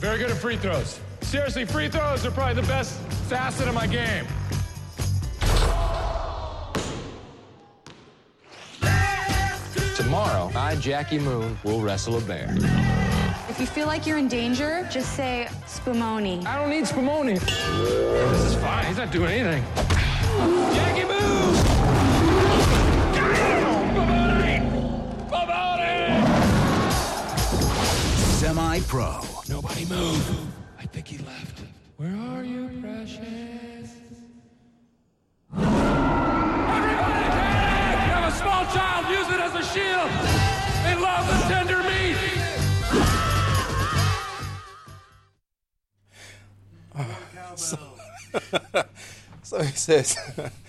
[0.00, 0.98] Very good at free throws.
[1.20, 4.26] Seriously, free throws are probably the best facet of my game.
[9.96, 12.48] Tomorrow, I, Jackie Moon, will wrestle a bear.
[13.48, 16.46] If you feel like you're in danger, just say Spumoni.
[16.46, 17.38] I don't need Spumoni.
[17.38, 18.86] This is fine.
[18.86, 19.62] He's not doing anything.
[20.74, 21.22] Jackie Moon!
[28.38, 29.20] Semi Pro.
[29.48, 30.46] Nobody move.
[30.78, 31.60] I think he left.
[31.98, 34.01] Where are you, precious?
[38.32, 40.10] A small child, use it as a shield.
[40.84, 42.16] They love the tender meat.
[47.56, 47.78] So,
[49.42, 50.16] so he says,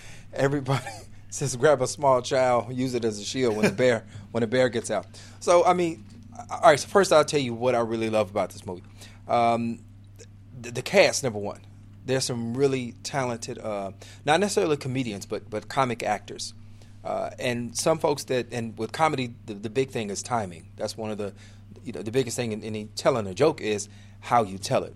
[0.34, 0.84] everybody
[1.30, 4.46] says grab a small child, use it as a shield when the bear when the
[4.46, 5.06] bear gets out.
[5.40, 6.04] So I mean,
[6.50, 6.78] all right.
[6.78, 8.82] So first, I'll tell you what I really love about this movie.
[9.26, 9.80] Um,
[10.60, 11.60] the, the cast, number one.
[12.06, 13.92] There's some really talented, uh,
[14.26, 16.52] not necessarily comedians, but but comic actors.
[17.04, 20.70] Uh, and some folks that, and with comedy, the, the big thing is timing.
[20.76, 21.34] That's one of the,
[21.84, 23.88] you know, the biggest thing in, in telling a joke is
[24.20, 24.94] how you tell it.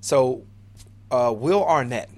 [0.00, 0.44] So
[1.12, 2.10] uh, Will Arnett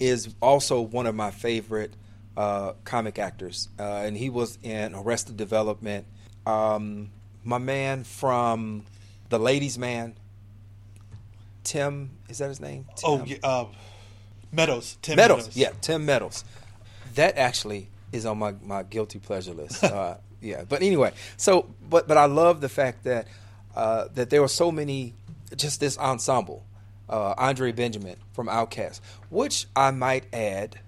[0.00, 1.94] is also one of my favorite
[2.36, 6.04] uh, comic actors, uh, and he was in Arrested Development.
[6.46, 7.10] Um,
[7.44, 8.84] my man from
[9.28, 10.16] The Ladies' Man,
[11.62, 12.86] Tim, is that his name?
[12.96, 13.10] Tim?
[13.10, 13.66] Oh, yeah, uh,
[14.50, 14.96] Meadows.
[15.00, 15.38] Tim Meadows.
[15.38, 15.56] Meadows.
[15.56, 16.44] Yeah, Tim Meadows.
[17.14, 19.84] That actually is on my, my guilty pleasure list.
[19.90, 23.26] Uh, yeah, but anyway, so but but I love the fact that
[23.74, 25.12] uh, that there were so many,
[25.54, 26.64] just this ensemble.
[27.10, 30.78] Uh, Andre Benjamin from Outkast, which I might add,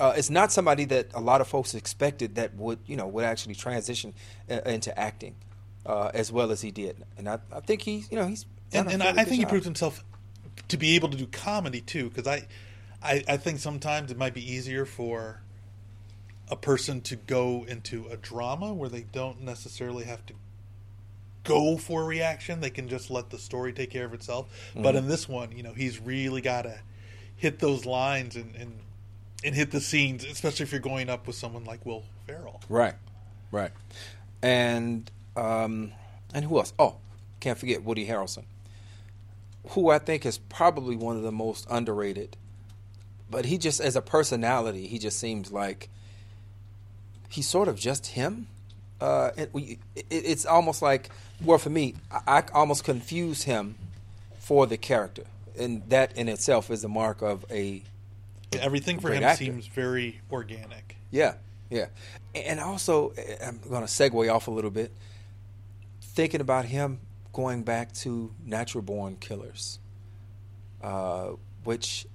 [0.00, 3.24] uh, is not somebody that a lot of folks expected that would you know would
[3.24, 4.14] actually transition
[4.50, 5.36] uh, into acting
[5.86, 8.90] uh, as well as he did, and I, I think he's you know he's and,
[8.90, 10.02] and I, I think he proved himself
[10.68, 12.08] to be able to do comedy too.
[12.08, 12.46] Because I,
[13.02, 15.42] I, I think sometimes it might be easier for
[16.50, 20.34] a person to go into a drama where they don't necessarily have to
[21.44, 22.60] go for a reaction.
[22.60, 24.46] They can just let the story take care of itself.
[24.74, 24.98] But Mhm.
[24.98, 26.80] in this one, you know, he's really got to
[27.36, 28.80] hit those lines and, and
[29.42, 32.60] and hit the scenes, especially if you're going up with someone like Will Ferrell.
[32.68, 32.92] Right,
[33.50, 33.70] right,
[34.42, 35.92] and um,
[36.34, 36.74] and who else?
[36.78, 36.96] Oh,
[37.40, 38.44] can't forget Woody Harrelson,
[39.68, 42.36] who I think is probably one of the most underrated.
[43.30, 45.88] But he just, as a personality, he just seems like
[47.30, 48.46] he's sort of just him.
[49.00, 51.08] Uh, it, we- it, it's almost like,
[51.42, 53.76] well, for me, I, I almost confuse him
[54.38, 55.22] for the character,
[55.58, 57.82] and that in itself is the mark of a
[58.52, 59.44] Everything for him actor.
[59.44, 60.96] seems very organic.
[61.12, 61.34] Yeah,
[61.70, 61.86] yeah.
[62.34, 63.12] And also,
[63.44, 64.92] I'm going to segue off a little bit.
[66.02, 66.98] Thinking about him
[67.32, 69.78] going back to natural born killers,
[70.82, 71.30] uh,
[71.62, 72.06] which,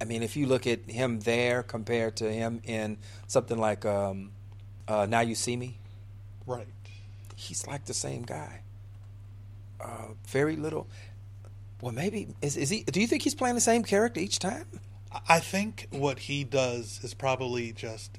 [0.00, 4.30] I mean, if you look at him there compared to him in something like um,
[4.88, 5.78] uh, Now You See Me,
[6.46, 6.66] Right.
[7.36, 8.62] he's like the same guy.
[9.80, 10.88] Uh, very little.
[11.80, 12.82] Well, maybe is is he?
[12.82, 14.66] Do you think he's playing the same character each time?
[15.28, 18.18] I think what he does is probably just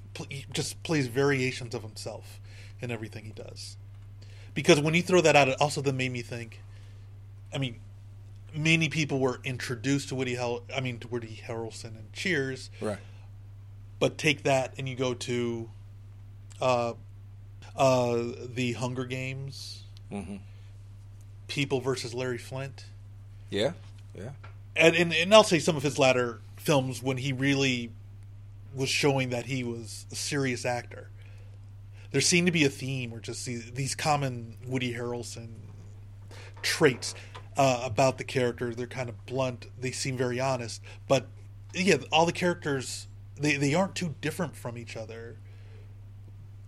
[0.54, 2.40] just plays variations of himself
[2.82, 3.76] in everything he does.
[4.54, 6.62] Because when you throw that out, it also then made me think.
[7.54, 7.80] I mean,
[8.56, 12.70] many people were introduced to Woody Hel- I mean to Woody Harrelson and Cheers.
[12.80, 12.98] Right.
[14.00, 15.70] But take that and you go to
[16.62, 16.93] uh,
[17.76, 20.38] uh, the Hunger Games, Mm-hmm.
[21.47, 22.86] People versus Larry Flynt.
[23.49, 23.74] Yeah,
[24.16, 24.32] yeah.
[24.76, 27.91] and, and and I'll say some of his latter films when he really
[28.74, 31.10] was showing that he was a serious actor.
[32.12, 35.49] There seemed to be a theme, or just these, these common Woody Harrelson
[36.62, 37.14] traits
[37.57, 38.74] uh, about the character.
[38.74, 39.68] They're kind of blunt.
[39.80, 41.28] They seem very honest, but
[41.74, 43.07] yeah, all the characters
[43.39, 45.38] they they aren't too different from each other.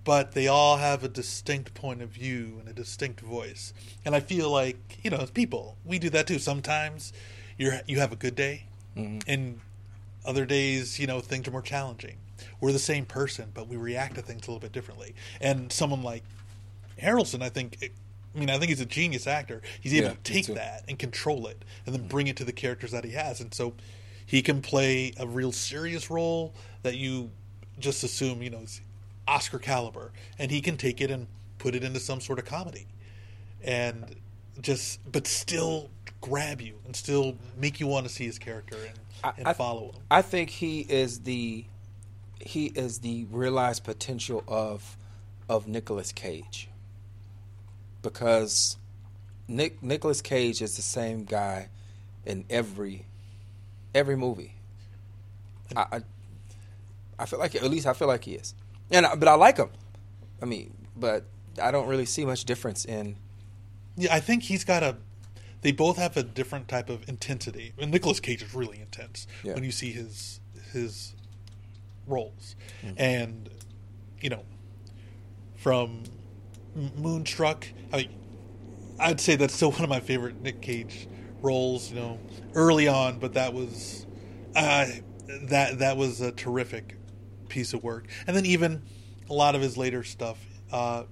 [0.03, 3.71] But they all have a distinct point of view and a distinct voice,
[4.03, 6.39] and I feel like you know, as people, we do that too.
[6.39, 7.13] Sometimes
[7.57, 8.65] you're you have a good day,
[8.97, 9.23] Mhm.
[9.27, 9.59] and
[10.25, 12.17] other days, you know, things are more challenging.
[12.59, 15.13] We're the same person, but we react to things a little bit differently.
[15.39, 16.23] And someone like
[16.99, 19.61] Harrelson, I think, I mean, I think he's a genius actor.
[19.79, 22.51] He's able Yeah, to take that and control it, and then bring it to the
[22.51, 23.39] characters that he has.
[23.41, 23.75] And so,
[24.25, 27.31] he can play a real serious role that you
[27.79, 28.81] just assume, you know, is
[29.31, 31.27] Oscar caliber, and he can take it and
[31.57, 32.85] put it into some sort of comedy,
[33.63, 34.15] and
[34.61, 38.75] just, but still grab you and still make you want to see his character
[39.23, 40.01] and, and I- follow him.
[40.11, 41.65] I think he is the
[42.39, 44.97] he is the realized potential of
[45.47, 46.67] of Nicolas Cage.
[48.01, 48.77] Because
[49.47, 51.69] Nick Nicolas Cage is the same guy
[52.25, 53.05] in every
[53.93, 54.55] every movie.
[55.75, 56.01] I, I
[57.19, 58.55] I feel like at least I feel like he is,
[58.91, 59.69] and I, but I like him.
[60.41, 61.25] I mean, but
[61.61, 63.15] I don't really see much difference in.
[63.97, 64.97] Yeah, I think he's got a.
[65.61, 67.73] They both have a different type of intensity.
[67.77, 69.53] And Nicolas Cage is really intense Yeah.
[69.53, 70.39] when you see his
[70.73, 71.13] his
[72.07, 72.93] roles, Mhm.
[72.97, 73.49] and
[74.21, 74.43] you know,
[75.55, 76.03] from
[76.97, 77.67] Moonstruck.
[77.91, 78.09] I mean,
[78.99, 81.07] I'd say that's still one of my favorite Nick Cage
[81.41, 81.89] roles.
[81.91, 82.19] You know,
[82.55, 84.05] early on, but that was
[84.55, 84.87] uh,
[85.43, 86.95] that that was a terrific
[87.51, 88.07] piece of work.
[88.25, 88.81] And then even
[89.29, 90.43] a lot of his later stuff.
[90.71, 91.03] Uh,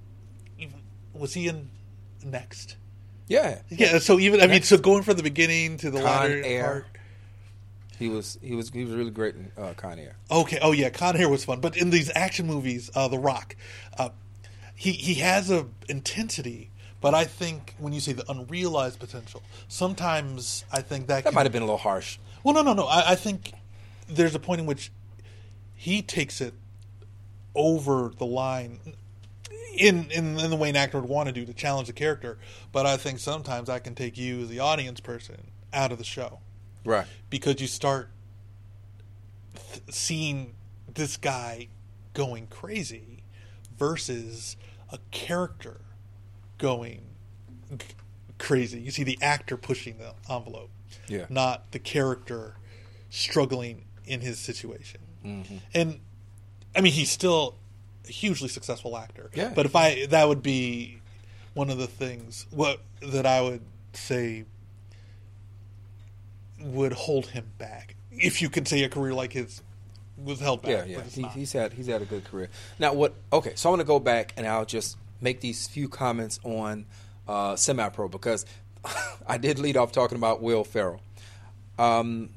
[0.58, 0.80] even
[1.14, 1.70] was he in
[2.24, 2.78] Next?
[3.28, 6.42] Yeah, Yeah, so even I mean, so going from the beginning to the Con latter
[6.44, 6.64] Air.
[6.64, 6.86] part.
[8.00, 10.16] He was he was he was really great in uh, Con Air.
[10.32, 10.58] Okay.
[10.62, 13.56] Oh yeah, Con Air was fun, but in these action movies, uh, The Rock,
[13.98, 14.10] uh,
[14.74, 16.72] he he has a intensity.
[17.02, 21.36] But I think when you say the unrealized potential, sometimes I think that That can-
[21.36, 22.18] might have been a little harsh.
[22.44, 22.86] Well, no, no, no.
[22.88, 23.54] I, I think
[24.10, 24.92] there's a point in which
[25.82, 26.54] he takes it
[27.56, 28.80] over the line
[29.78, 32.38] in, in in the way an actor would want to do to challenge the character.
[32.74, 35.38] But I think sometimes I can take you as the audience person
[35.72, 36.40] out of the show,
[36.84, 37.08] Right.
[37.30, 38.10] Because you start
[39.72, 40.54] th- seeing
[40.94, 41.70] this guy
[42.14, 43.24] going crazy
[43.78, 44.58] versus
[44.92, 45.80] a character
[46.58, 47.02] going
[47.72, 47.78] c-
[48.38, 48.82] crazy.
[48.82, 50.72] You see the actor pushing the envelope,
[51.08, 51.26] Yeah.
[51.30, 52.56] not the character
[53.10, 55.00] struggling in his situation.
[55.26, 55.60] Mhm.
[55.74, 56.00] And
[56.76, 57.56] I mean, he's still
[58.08, 59.30] a hugely successful actor.
[59.34, 59.52] Yeah.
[59.56, 61.02] But if I that would be
[61.54, 63.62] one of the things what that I would
[63.94, 64.46] say
[66.62, 67.96] would hold him back.
[68.12, 69.62] If you could say a career like his
[70.18, 70.88] was held back.
[70.88, 71.04] Yeah, yeah.
[71.04, 72.50] He, he's had he's had a good career.
[72.78, 73.14] Now, what?
[73.32, 76.86] Okay, so I'm going to go back and I'll just make these few comments on
[77.28, 78.46] uh, semi-pro because
[79.28, 81.02] I did lead off talking about Will Ferrell.
[81.78, 82.30] Um,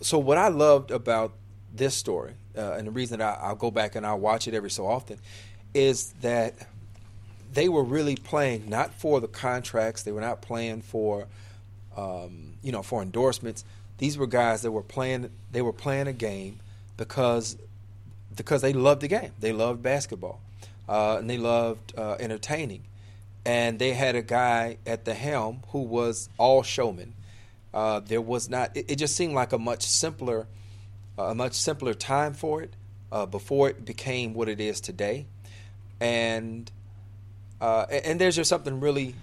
[0.00, 1.32] so what I loved about
[1.76, 4.70] this story, uh, and the reason I, I'll go back and I'll watch it every
[4.70, 5.18] so often,
[5.74, 6.54] is that
[7.52, 10.02] they were really playing not for the contracts.
[10.02, 11.26] They were not playing for,
[11.96, 13.64] um, you know, for endorsements.
[13.98, 15.30] These were guys that were playing.
[15.52, 16.60] They were playing a game
[16.96, 17.56] because
[18.36, 19.32] because they loved the game.
[19.40, 20.40] They loved basketball,
[20.88, 22.84] uh, and they loved uh, entertaining.
[23.44, 27.14] And they had a guy at the helm who was all showman.
[27.72, 28.76] Uh, there was not.
[28.76, 30.46] It, it just seemed like a much simpler,
[31.18, 32.74] a much simpler time for it
[33.12, 35.26] uh, before it became what it is today.
[36.00, 36.70] And
[37.60, 39.14] uh, and, there's just something really.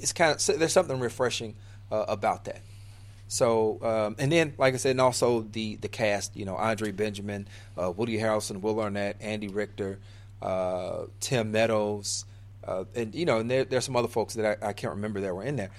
[0.00, 1.54] It's kind of there's something refreshing
[1.92, 2.60] uh, about that.
[3.28, 6.36] So um, and then, like I said, and also the the cast.
[6.36, 7.46] You know, Andre Benjamin,
[7.80, 10.00] uh, Woody Harrelson, Will Arnett, Andy Richter,
[10.42, 12.24] uh, Tim Meadows,
[12.64, 15.20] uh, and you know, and there, there's some other folks that I, I can't remember
[15.20, 15.70] that were in there,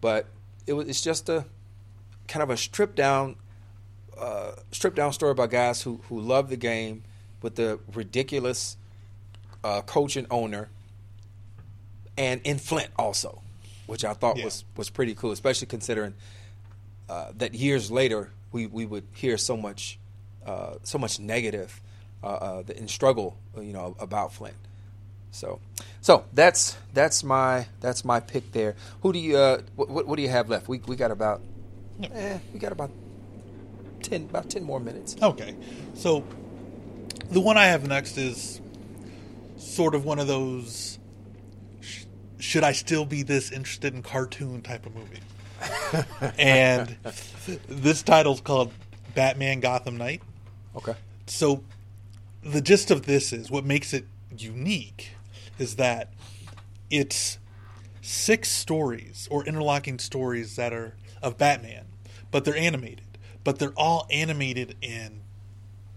[0.00, 0.26] but
[0.66, 1.44] it was it's just a
[2.28, 3.36] kind of a stripped down,
[4.20, 7.02] uh, stripped down story about guys who who love the game
[7.42, 8.76] with the ridiculous
[9.64, 10.68] uh, coach and owner,
[12.16, 13.40] and in Flint also,
[13.86, 14.44] which I thought Yeah.
[14.44, 16.14] was was pretty cool, especially considering
[17.08, 19.98] uh, that years later we, we would hear so much
[20.46, 21.80] uh, so much negative
[22.22, 24.56] uh, uh, and struggle you know about Flint.
[25.32, 25.60] So
[26.00, 28.74] so that's that's my that's my pick there.
[29.02, 30.68] Who do you uh, what, what what do you have left?
[30.68, 31.40] We we got about
[32.02, 32.90] Eh, we got about
[34.10, 35.16] ten, about ten more minutes.
[35.22, 35.54] Okay,
[35.94, 36.24] so
[37.30, 38.60] the one I have next is
[39.56, 40.98] sort of one of those.
[41.80, 42.04] sh-
[42.38, 45.20] Should I still be this interested in cartoon type of movie?
[46.38, 46.96] and
[47.68, 48.72] this title's called
[49.14, 50.22] Batman Gotham Knight.
[50.76, 50.94] Okay.
[51.26, 51.62] So
[52.42, 54.06] the gist of this is what makes it
[54.36, 55.10] unique
[55.58, 56.12] is that
[56.90, 57.38] it's
[58.00, 61.84] six stories or interlocking stories that are of Batman,
[62.30, 63.09] but they're animated.
[63.44, 65.22] But they're all animated in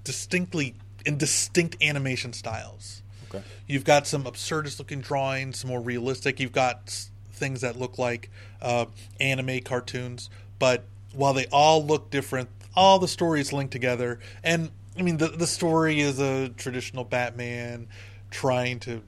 [0.04, 0.76] distinctly
[1.06, 3.02] in distinct animation styles.
[3.30, 3.44] Okay.
[3.68, 6.40] You've got some absurdist looking drawings, some more realistic.
[6.40, 8.30] You've got things that look like
[8.62, 8.86] uh,
[9.20, 10.30] anime cartoons,
[10.60, 14.20] but while they all look different, all the stories link together.
[14.44, 17.88] And I mean, the the story is a traditional Batman
[18.30, 19.02] trying to, y-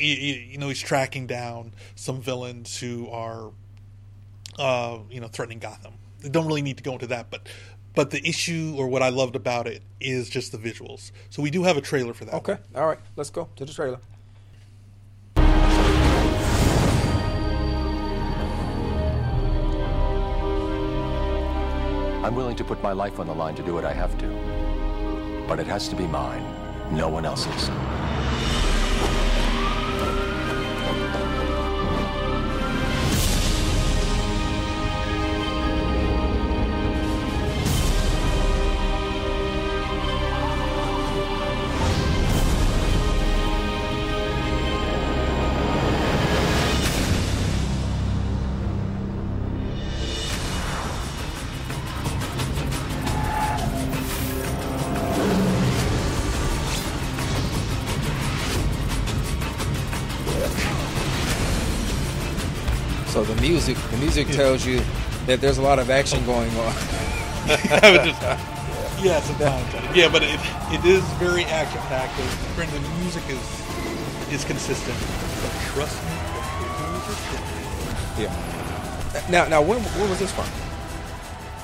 [0.00, 3.50] y- you know, he's tracking down some villains who are,
[4.58, 5.94] uh, you know, threatening Gotham.
[6.26, 7.48] They don't really need to go into that, but.
[7.94, 11.12] But the issue, or what I loved about it, is just the visuals.
[11.30, 12.34] So we do have a trailer for that.
[12.34, 12.58] Okay.
[12.74, 12.98] All right.
[13.14, 13.98] Let's go to the trailer.
[22.22, 24.26] I'm willing to put my life on the line to do what I have to.
[25.48, 26.44] But it has to be mine,
[26.94, 27.70] no one else's.
[64.24, 64.80] Music, tells you
[65.26, 66.72] that there's a lot of action going on.
[67.48, 68.22] I would just,
[69.02, 69.96] yeah, sometimes.
[69.96, 70.40] Yeah, but it,
[70.72, 72.16] it is very action packed.
[72.54, 73.66] Brendan, the music is
[74.32, 74.96] is consistent.
[75.42, 78.18] But trust me, the visuals are different.
[78.18, 79.30] Yeah.
[79.30, 80.46] Now, now, when when was this from?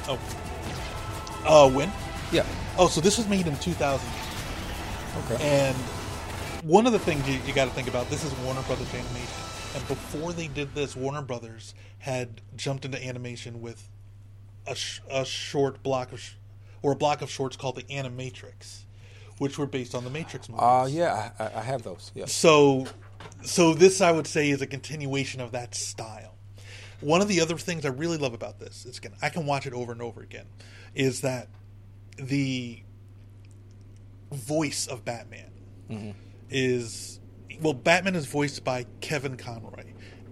[0.09, 0.19] Oh.
[1.45, 1.91] Uh, when?
[2.31, 2.47] Yeah.
[2.79, 4.09] Oh, so this was made in 2000.
[5.25, 5.43] Okay.
[5.43, 5.77] And
[6.65, 9.52] one of the things you, you got to think about this is Warner Brothers Animation,
[9.75, 13.89] and before they did this, Warner Brothers had jumped into animation with
[14.67, 16.35] a, sh- a short block of sh-
[16.83, 18.83] or a block of shorts called the Animatrix,
[19.39, 20.63] which were based on the Matrix movies.
[20.63, 22.13] Uh yeah, I, I- have those.
[22.15, 22.33] Yes.
[22.33, 22.87] So,
[23.45, 26.35] so this I would say is a continuation of that style.
[27.01, 29.67] One of the other things I really love about this is again I can watch
[29.67, 30.47] it over and over again,
[30.95, 31.49] is that
[32.17, 32.83] the
[34.31, 35.51] voice of Batman
[35.91, 36.15] Mhm.
[36.51, 37.19] is
[37.63, 39.85] well Batman is voiced by Kevin Conroy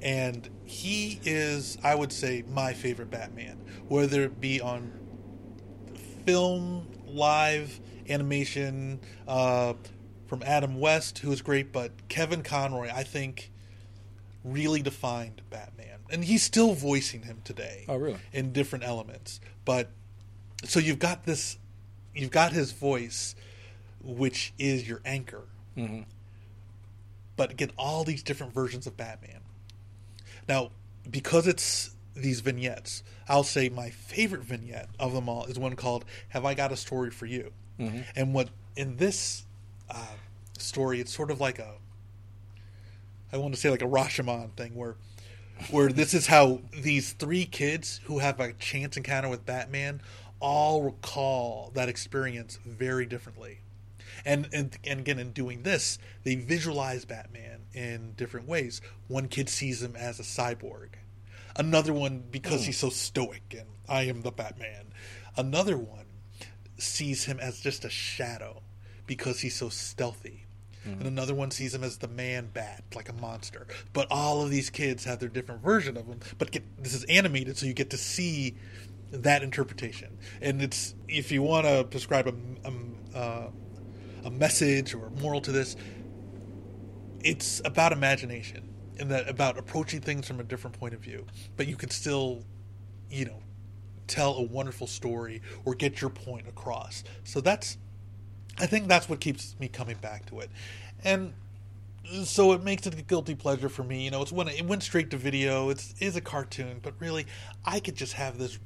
[0.03, 3.59] and he is I would say my favorite Batman
[3.89, 4.93] whether it be on
[6.27, 9.75] film live animation uh,
[10.27, 13.51] from Adam West who is great but Kevin Conroy I think
[14.45, 18.19] really defined Batman and he's still voicing him today Oh, really?
[18.33, 19.91] in different elements but
[20.65, 21.59] so you've got this
[22.15, 23.35] you've got his voice
[24.03, 25.45] which is your anchor
[25.77, 26.05] Mhm.
[27.41, 29.41] But again, all these different versions of Batman.
[30.47, 30.73] Now,
[31.11, 36.05] because it's these vignettes, I'll say my favorite vignette of them all is one called
[36.29, 38.05] "Have I Got a Story for You?" Mhm.
[38.15, 39.47] And what in this
[39.89, 40.17] uh,
[40.59, 41.77] story, it's sort of like a
[43.33, 44.97] I want to say like a Rashomon thing where
[45.71, 50.03] where this is how these three kids who have a chance encounter with Batman
[50.41, 53.61] all recall that experience very differently.
[54.25, 58.81] And, and and again in doing this, they visualize Batman in different ways.
[59.09, 60.91] One kid sees him as a cyborg.
[61.57, 62.67] Another one because Hmm.
[62.67, 64.93] he's so stoic and I am the Batman.
[65.37, 66.07] Another one
[66.79, 68.63] sees him as just a shadow
[69.07, 70.47] because he's so stealthy.
[70.83, 73.67] And another one sees him as the man bat, like a monster.
[73.93, 76.21] But all of these kids have their different version of him.
[76.39, 78.57] But get, this is animated, so you get to see
[79.13, 80.17] that interpretation.
[80.41, 82.35] And it's if you want to prescribe a,
[83.15, 83.51] a, uh,
[84.25, 85.77] a message or moral to this,
[87.23, 88.69] it's about imagination
[88.99, 91.27] and that about approaching things from a different point of view.
[91.57, 92.45] But you can still,
[93.11, 93.43] you know,
[94.07, 97.05] tell a wonderful story or get your point across.
[97.25, 97.79] So that's
[98.59, 100.51] I think that's what keeps me coming back to it.
[101.05, 101.33] And
[102.25, 104.05] so it makes it a guilty pleasure for me.
[104.05, 105.71] You know, it's when it went straight to video.
[105.71, 107.27] It's is a cartoon, but really,
[107.65, 108.59] I could just have this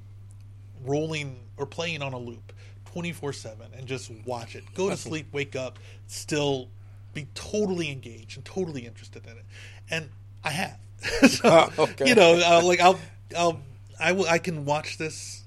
[0.83, 2.53] rolling or playing on a loop,
[2.95, 4.65] twenty four seven, and just watch it.
[4.75, 6.69] Go to sleep, wake up, still
[7.13, 9.45] be totally engaged and totally interested in it.
[9.91, 10.09] And
[10.43, 10.79] I have.
[11.29, 12.09] so, Oh, okay.
[12.09, 12.99] You know, uh, like I'll
[13.37, 13.61] I'll
[14.01, 14.27] I will.
[14.27, 15.43] I can watch this.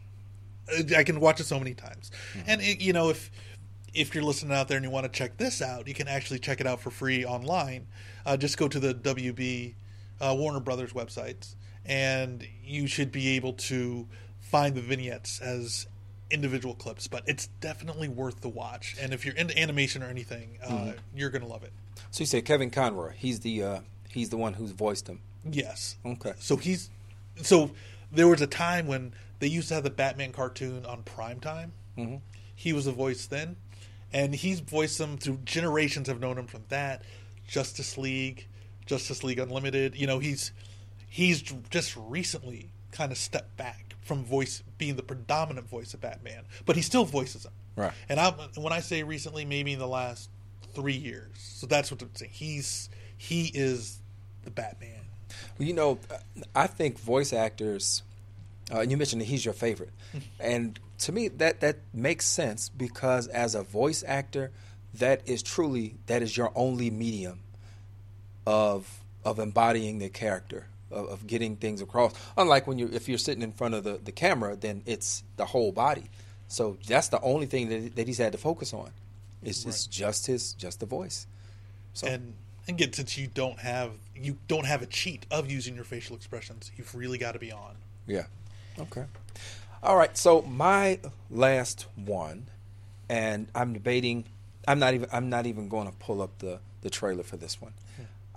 [0.71, 2.11] uh, I can watch it so many times,
[2.45, 3.31] and it, you know if
[3.93, 6.39] if you're listening out there and you want to check this out, you can actually
[6.39, 7.87] check it out for free online.
[8.25, 9.73] Uh, just go to the WB
[10.21, 14.07] uh, Warner Brothers websites, and you should be able to
[14.39, 15.87] find the vignettes as
[16.31, 17.07] individual clips.
[17.07, 18.95] But it's definitely worth the watch.
[18.99, 20.97] And if you're into animation or anything, uh, Mhm.
[21.15, 21.73] you're gonna love it.
[22.11, 23.13] So you say Kevin Conroy?
[23.15, 25.19] He's the uh, he's the one who's voiced him.
[25.49, 25.95] Yes.
[26.05, 26.33] Okay.
[26.39, 26.89] So he's
[27.41, 27.71] so
[28.11, 31.73] there was a time when they used to have the Batman cartoon on prime time.
[31.97, 32.21] Mhm.
[32.55, 33.55] He was the voice then,
[34.11, 36.07] and he's voiced them through generations.
[36.07, 37.03] Have known him from that,
[37.47, 38.47] Justice League,
[38.85, 39.95] Justice League Unlimited.
[39.95, 40.51] You know, he's
[41.09, 46.43] he's just recently kind of stepped back from voice being the predominant voice of Batman,
[46.65, 47.51] but he still voices him.
[47.75, 47.93] Right.
[48.09, 50.29] And I, when I say recently, maybe in the last
[50.73, 51.29] three years.
[51.35, 52.31] So that's what I'm saying.
[52.33, 53.99] He's he is
[54.43, 55.01] the Batman.
[55.57, 55.99] Well, you know,
[56.55, 58.03] I think voice actors.
[58.71, 59.93] Uh, and you mentioned that he's your favorite,
[60.39, 64.51] and to me that that makes sense because as a voice actor,
[64.95, 67.39] that is truly that is your only medium
[68.45, 72.13] of of embodying the character of, of getting things across.
[72.37, 75.45] Unlike when you if you're sitting in front of the, the camera, then it's the
[75.45, 76.09] whole body.
[76.47, 78.91] So that's the only thing that, that he's had to focus on.
[79.43, 81.27] It's, it's just his just the voice.
[81.93, 82.33] So and
[82.67, 86.15] and again, since you don't have you don't have a cheat of using your facial
[86.15, 87.75] expressions, you've really got to be on.
[88.05, 88.25] Yeah.
[88.77, 89.05] Okay.
[89.81, 90.15] All right.
[90.17, 92.47] So my last one,
[93.09, 94.25] and I'm debating.
[94.67, 95.07] I'm not even.
[95.13, 97.73] I'm not even going to pull up the the trailer for this one.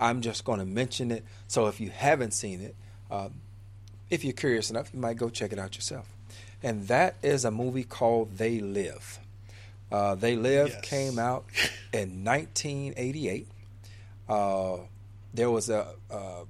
[0.01, 1.25] I'm just going to mention it.
[1.47, 2.75] So if you haven't seen it,
[3.11, 3.35] um,
[4.09, 6.09] if you're curious enough, you might go check it out yourself.
[6.63, 9.19] And that is a movie called They Live.
[9.93, 11.45] Uh, they Live came out
[11.93, 13.47] in 1988.
[14.29, 14.77] Uh,
[15.35, 16.43] there was a, a,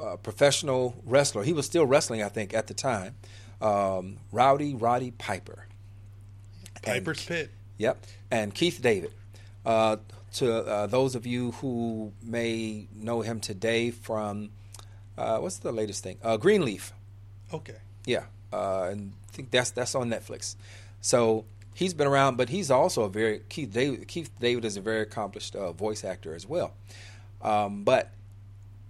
[0.00, 1.42] a professional wrestler.
[1.42, 3.14] He was still wrestling, I think, at the time.
[3.60, 5.66] Um, Rowdy Roddy Piper.
[6.82, 7.50] Piper's Pit.
[7.78, 8.04] Yep.
[8.30, 9.12] And Keith David.
[10.34, 14.50] To uh, those of you who may know him today from
[15.18, 16.18] uh, what's the latest thing?
[16.22, 16.92] Uh, Greenleaf.
[17.52, 17.76] Okay.
[18.06, 20.56] Yeah, uh, and I think that's that's on Netflix.
[21.00, 24.06] So he's been around, but he's also a very Keith David.
[24.08, 26.74] Keith David is a very accomplished uh, voice actor as well.
[27.42, 28.10] Um, but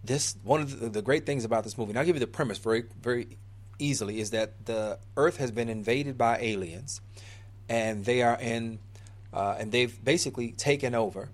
[0.05, 2.27] this one of the, the great things about this movie, and I'll give you the
[2.27, 3.39] premise very very
[3.79, 7.01] easily, is that the Earth has been invaded by aliens,
[7.69, 8.79] and they are in,
[9.33, 11.31] uh, and they've basically taken over,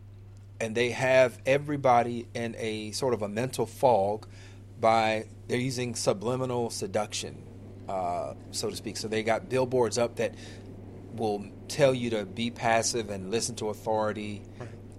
[0.61, 4.27] and they have everybody in a sort of a mental fog
[4.81, 7.43] by they're using subliminal seduction,
[7.89, 8.97] uh, so to speak.
[8.97, 10.35] So they got billboards up that
[11.15, 14.43] will tell you to be passive and listen to authority.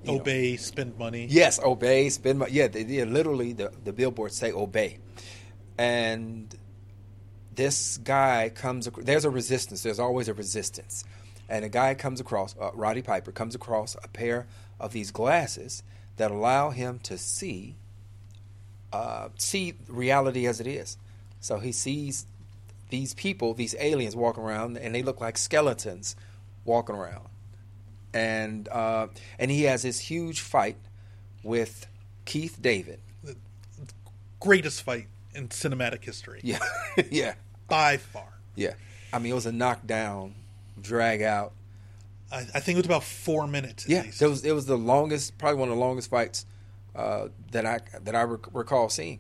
[0.04, 0.16] know.
[0.16, 1.28] Obey, spend money.
[1.30, 2.52] Yes, obey, spend money.
[2.54, 5.00] Yeah, they, they literally the the billboards say obey,
[5.78, 6.56] and
[7.54, 8.88] this guy comes.
[8.98, 9.84] There's a resistance.
[9.84, 11.04] There's always a resistance,
[11.50, 12.56] and a guy comes across.
[12.60, 14.48] Uh, Roddy Piper comes across a pair
[14.80, 15.84] of these glasses
[16.18, 17.76] that allow him to see
[18.94, 20.98] uh, see reality as it is.
[21.40, 22.26] So he sees
[22.90, 26.16] these people, these aliens walking around, and they look like skeletons
[26.66, 27.28] walking around.
[28.14, 30.78] And uh, and he has this huge fight
[31.44, 31.88] with
[32.26, 33.00] Keith David.
[33.24, 33.36] The
[34.40, 36.40] Greatest fight in cinematic history.
[36.44, 36.60] Yeah,
[37.12, 37.34] yeah,
[37.68, 38.40] By far.
[38.56, 38.74] yeah.
[39.14, 40.34] I mean, it was a knockdown,
[40.82, 41.54] drag out.
[42.32, 43.86] I, I think it was about four minutes.
[43.86, 44.22] At Yeah, least.
[44.22, 46.46] it was it was the longest, probably one of the longest fights
[46.96, 49.20] uh, that I that I rec- recall seeing,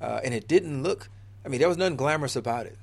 [0.00, 1.08] uh, and it didn't look.
[1.44, 2.78] I mean, there was nothing glamorous about it.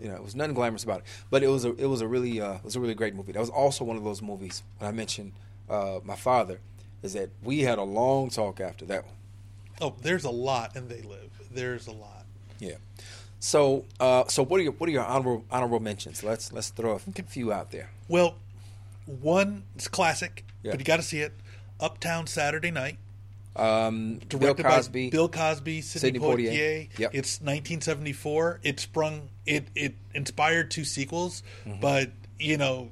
[0.00, 1.06] You know, it was nothing glamorous about it.
[1.30, 3.32] But it was a it was a really uh, it was a really great movie.
[3.32, 5.32] That was also one of those movies when I mentioned
[5.70, 6.60] uh, my father
[7.02, 9.14] is that we had a long talk after that one.
[9.80, 11.30] Oh, there's a lot, and they live.
[11.52, 12.24] There's a lot.
[12.58, 12.76] Yeah.
[13.38, 16.22] So uh, so what are your what are your honorable honorable mentions?
[16.24, 17.90] Let's let's throw a few out there.
[18.08, 18.36] Well,
[19.06, 20.72] one it's classic, Yeah.
[20.72, 21.32] but you got to see it.
[21.78, 22.98] Uptown Saturday Night.
[23.54, 26.50] Um, Bill directed Cosby, by Bill Cosby, Sidney, Sidney Poitier.
[26.52, 26.98] Poitier.
[26.98, 27.10] Yep.
[27.14, 28.60] It's 1974.
[28.62, 29.28] It sprung.
[29.46, 31.80] It it inspired two sequels, Mhm.
[31.80, 32.90] but you know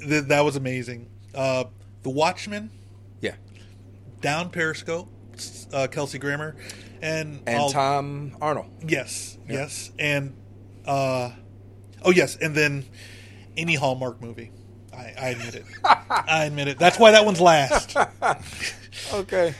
[0.00, 1.08] th- that was amazing.
[1.34, 1.64] Uh,
[2.02, 2.70] the Watchmen.
[3.20, 3.34] Yeah.
[4.20, 5.08] Down Periscope.
[5.72, 6.56] Uh, Kelsey Grammer,
[7.02, 8.66] and and all- Tom Arnold.
[8.86, 9.54] Yes, Yeah.
[9.60, 10.34] yes, and
[10.86, 11.30] uh,
[12.04, 12.84] oh yes, and then
[13.56, 14.50] any Hallmark movie.
[14.92, 15.64] I, I admit it.
[15.84, 16.78] I admit it.
[16.78, 17.96] That's why that one's last.
[19.14, 19.54] okay.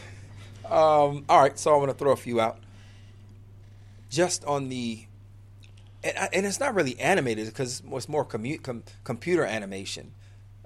[0.64, 2.58] Um, all right, so I'm going to throw a few out.
[4.10, 5.06] Just on the,
[6.02, 10.12] and, I- and it's not really animated because it's more commu- com, computer animation.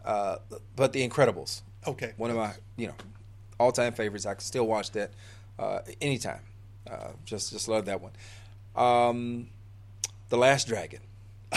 [0.05, 0.37] Uh,
[0.77, 1.63] but The Incredibles.
[1.87, 2.13] Okay.
[2.17, 2.95] One of my, you know,
[3.59, 4.27] all time favorites.
[4.27, 5.11] I can still watch that
[5.59, 6.41] uh, anytime.
[6.91, 8.13] Uh, just just love that one.
[8.77, 9.49] Um,
[10.29, 11.01] The Last Dragon.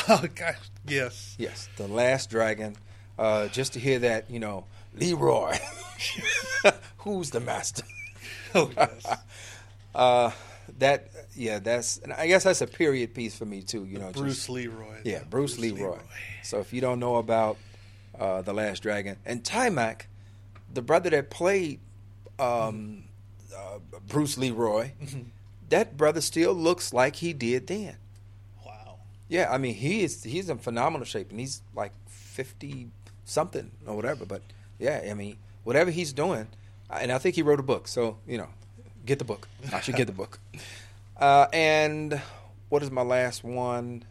[0.09, 1.35] Oh gosh, yes.
[1.39, 2.75] Yes, The Last Dragon.
[3.17, 5.57] Uh, just to hear that, you know, Leroy,
[6.99, 7.83] who's the master?
[8.53, 9.07] Oh yes.
[9.95, 10.31] uh,
[10.77, 13.85] that yeah, that's and I guess that's a period piece for me too.
[13.85, 14.97] You know, Bruce just- Leroy.
[15.03, 15.97] Yeah, Bruce, Leroy.
[16.43, 17.57] So if you don't know about
[18.19, 20.01] uh, the Last Dragon and Taimak,
[20.73, 21.79] the brother that played
[22.39, 23.03] um,
[23.55, 24.91] uh, Bruce Leroy,
[25.69, 27.95] that brother still looks like he did then.
[28.65, 28.97] Wow.
[29.27, 32.87] Yeah, I mean he is he's in phenomenal shape and he's like fifty
[33.25, 34.25] something or whatever.
[34.25, 34.41] But
[34.79, 36.47] yeah, I mean whatever he's doing,
[36.89, 37.87] and I think he wrote a book.
[37.87, 38.49] So you know,
[39.05, 39.47] get the book.
[39.73, 40.39] I should get the book.
[41.19, 42.21] Uh, and
[42.69, 44.03] what is my last one?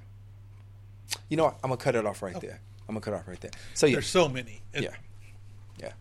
[1.28, 1.54] You know, what?
[1.62, 2.60] I'm gonna cut it off right there.
[2.88, 3.52] I'm gonna cut it off right there.
[3.74, 4.60] So yeah, There's so many.
[4.74, 4.90] It- yeah,
[5.78, 5.92] yeah.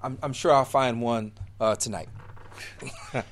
[0.00, 1.32] I'm, I'm sure I'll find one
[1.64, 2.08] uh, tonight.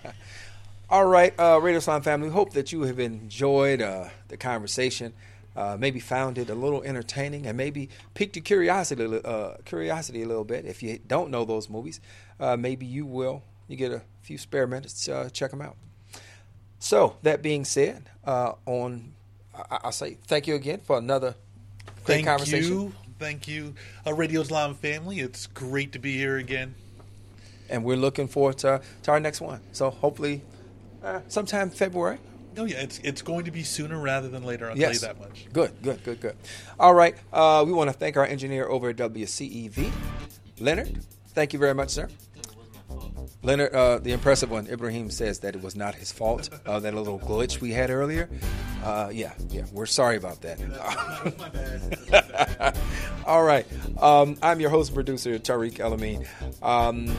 [0.91, 2.29] All right, uh, Radio Islam family.
[2.29, 5.13] Hope that you have enjoyed uh, the conversation.
[5.55, 10.27] Uh, maybe found it a little entertaining, and maybe piqued your curiosity, uh, curiosity a
[10.27, 10.65] little bit.
[10.65, 12.01] If you don't know those movies,
[12.41, 13.43] uh, maybe you will.
[13.69, 15.77] You get a few spare minutes to uh, check them out.
[16.79, 19.13] So that being said, uh, on
[19.55, 21.35] I, I say thank you again for another
[22.05, 22.73] great Thank conversation.
[22.73, 22.93] you.
[23.19, 23.75] Thank you,
[24.07, 25.21] uh, Radio Islam family.
[25.21, 26.75] It's great to be here again.
[27.73, 29.61] And we're looking forward to, to our next one.
[29.73, 30.43] So hopefully,
[31.03, 32.19] uh, sometime February.
[32.55, 34.71] No, yeah, it's it's going to be sooner rather than later.
[34.71, 35.47] I'll yes, tell you that much.
[35.53, 36.37] Good, good, good, good.
[36.79, 39.91] All right, uh, we want to thank our engineer over at WCEV,
[40.61, 41.03] Leonard.
[41.29, 42.09] Thank you very much, sir.
[43.43, 46.49] Leonard, uh, the impressive one, Ibrahim says that it was not his fault.
[46.65, 48.29] Uh, that little glitch we had earlier.
[48.85, 50.61] Uh, yeah, yeah, we're sorry about that.
[53.27, 53.67] All right.
[54.01, 56.27] Um, I'm your host and producer, Tariq Elamine.
[56.63, 57.13] Um,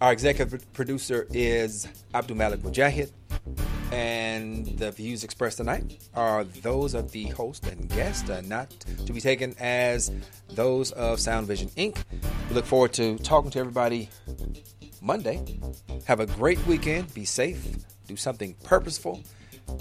[0.00, 3.10] our executive producer is Abdul Malik Mujahid.
[3.92, 8.70] And the views expressed tonight are those of the host and guest, uh, not
[9.06, 10.12] to be taken as
[10.52, 11.96] those of Sound Vision Inc.
[12.48, 14.08] We look forward to talking to everybody
[15.00, 15.42] Monday.
[16.04, 17.12] Have a great weekend.
[17.14, 17.66] Be safe.
[18.06, 19.20] Do something purposeful.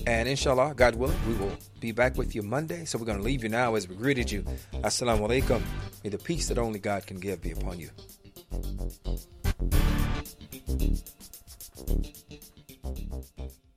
[0.07, 2.85] And inshallah, God willing, we will be back with you Monday.
[2.85, 4.43] So we're going to leave you now as we greeted you.
[4.75, 5.61] Assalamu alaikum.
[6.03, 7.89] May the peace that only God can give be upon you
[9.60, 9.74] thank
[13.38, 13.68] you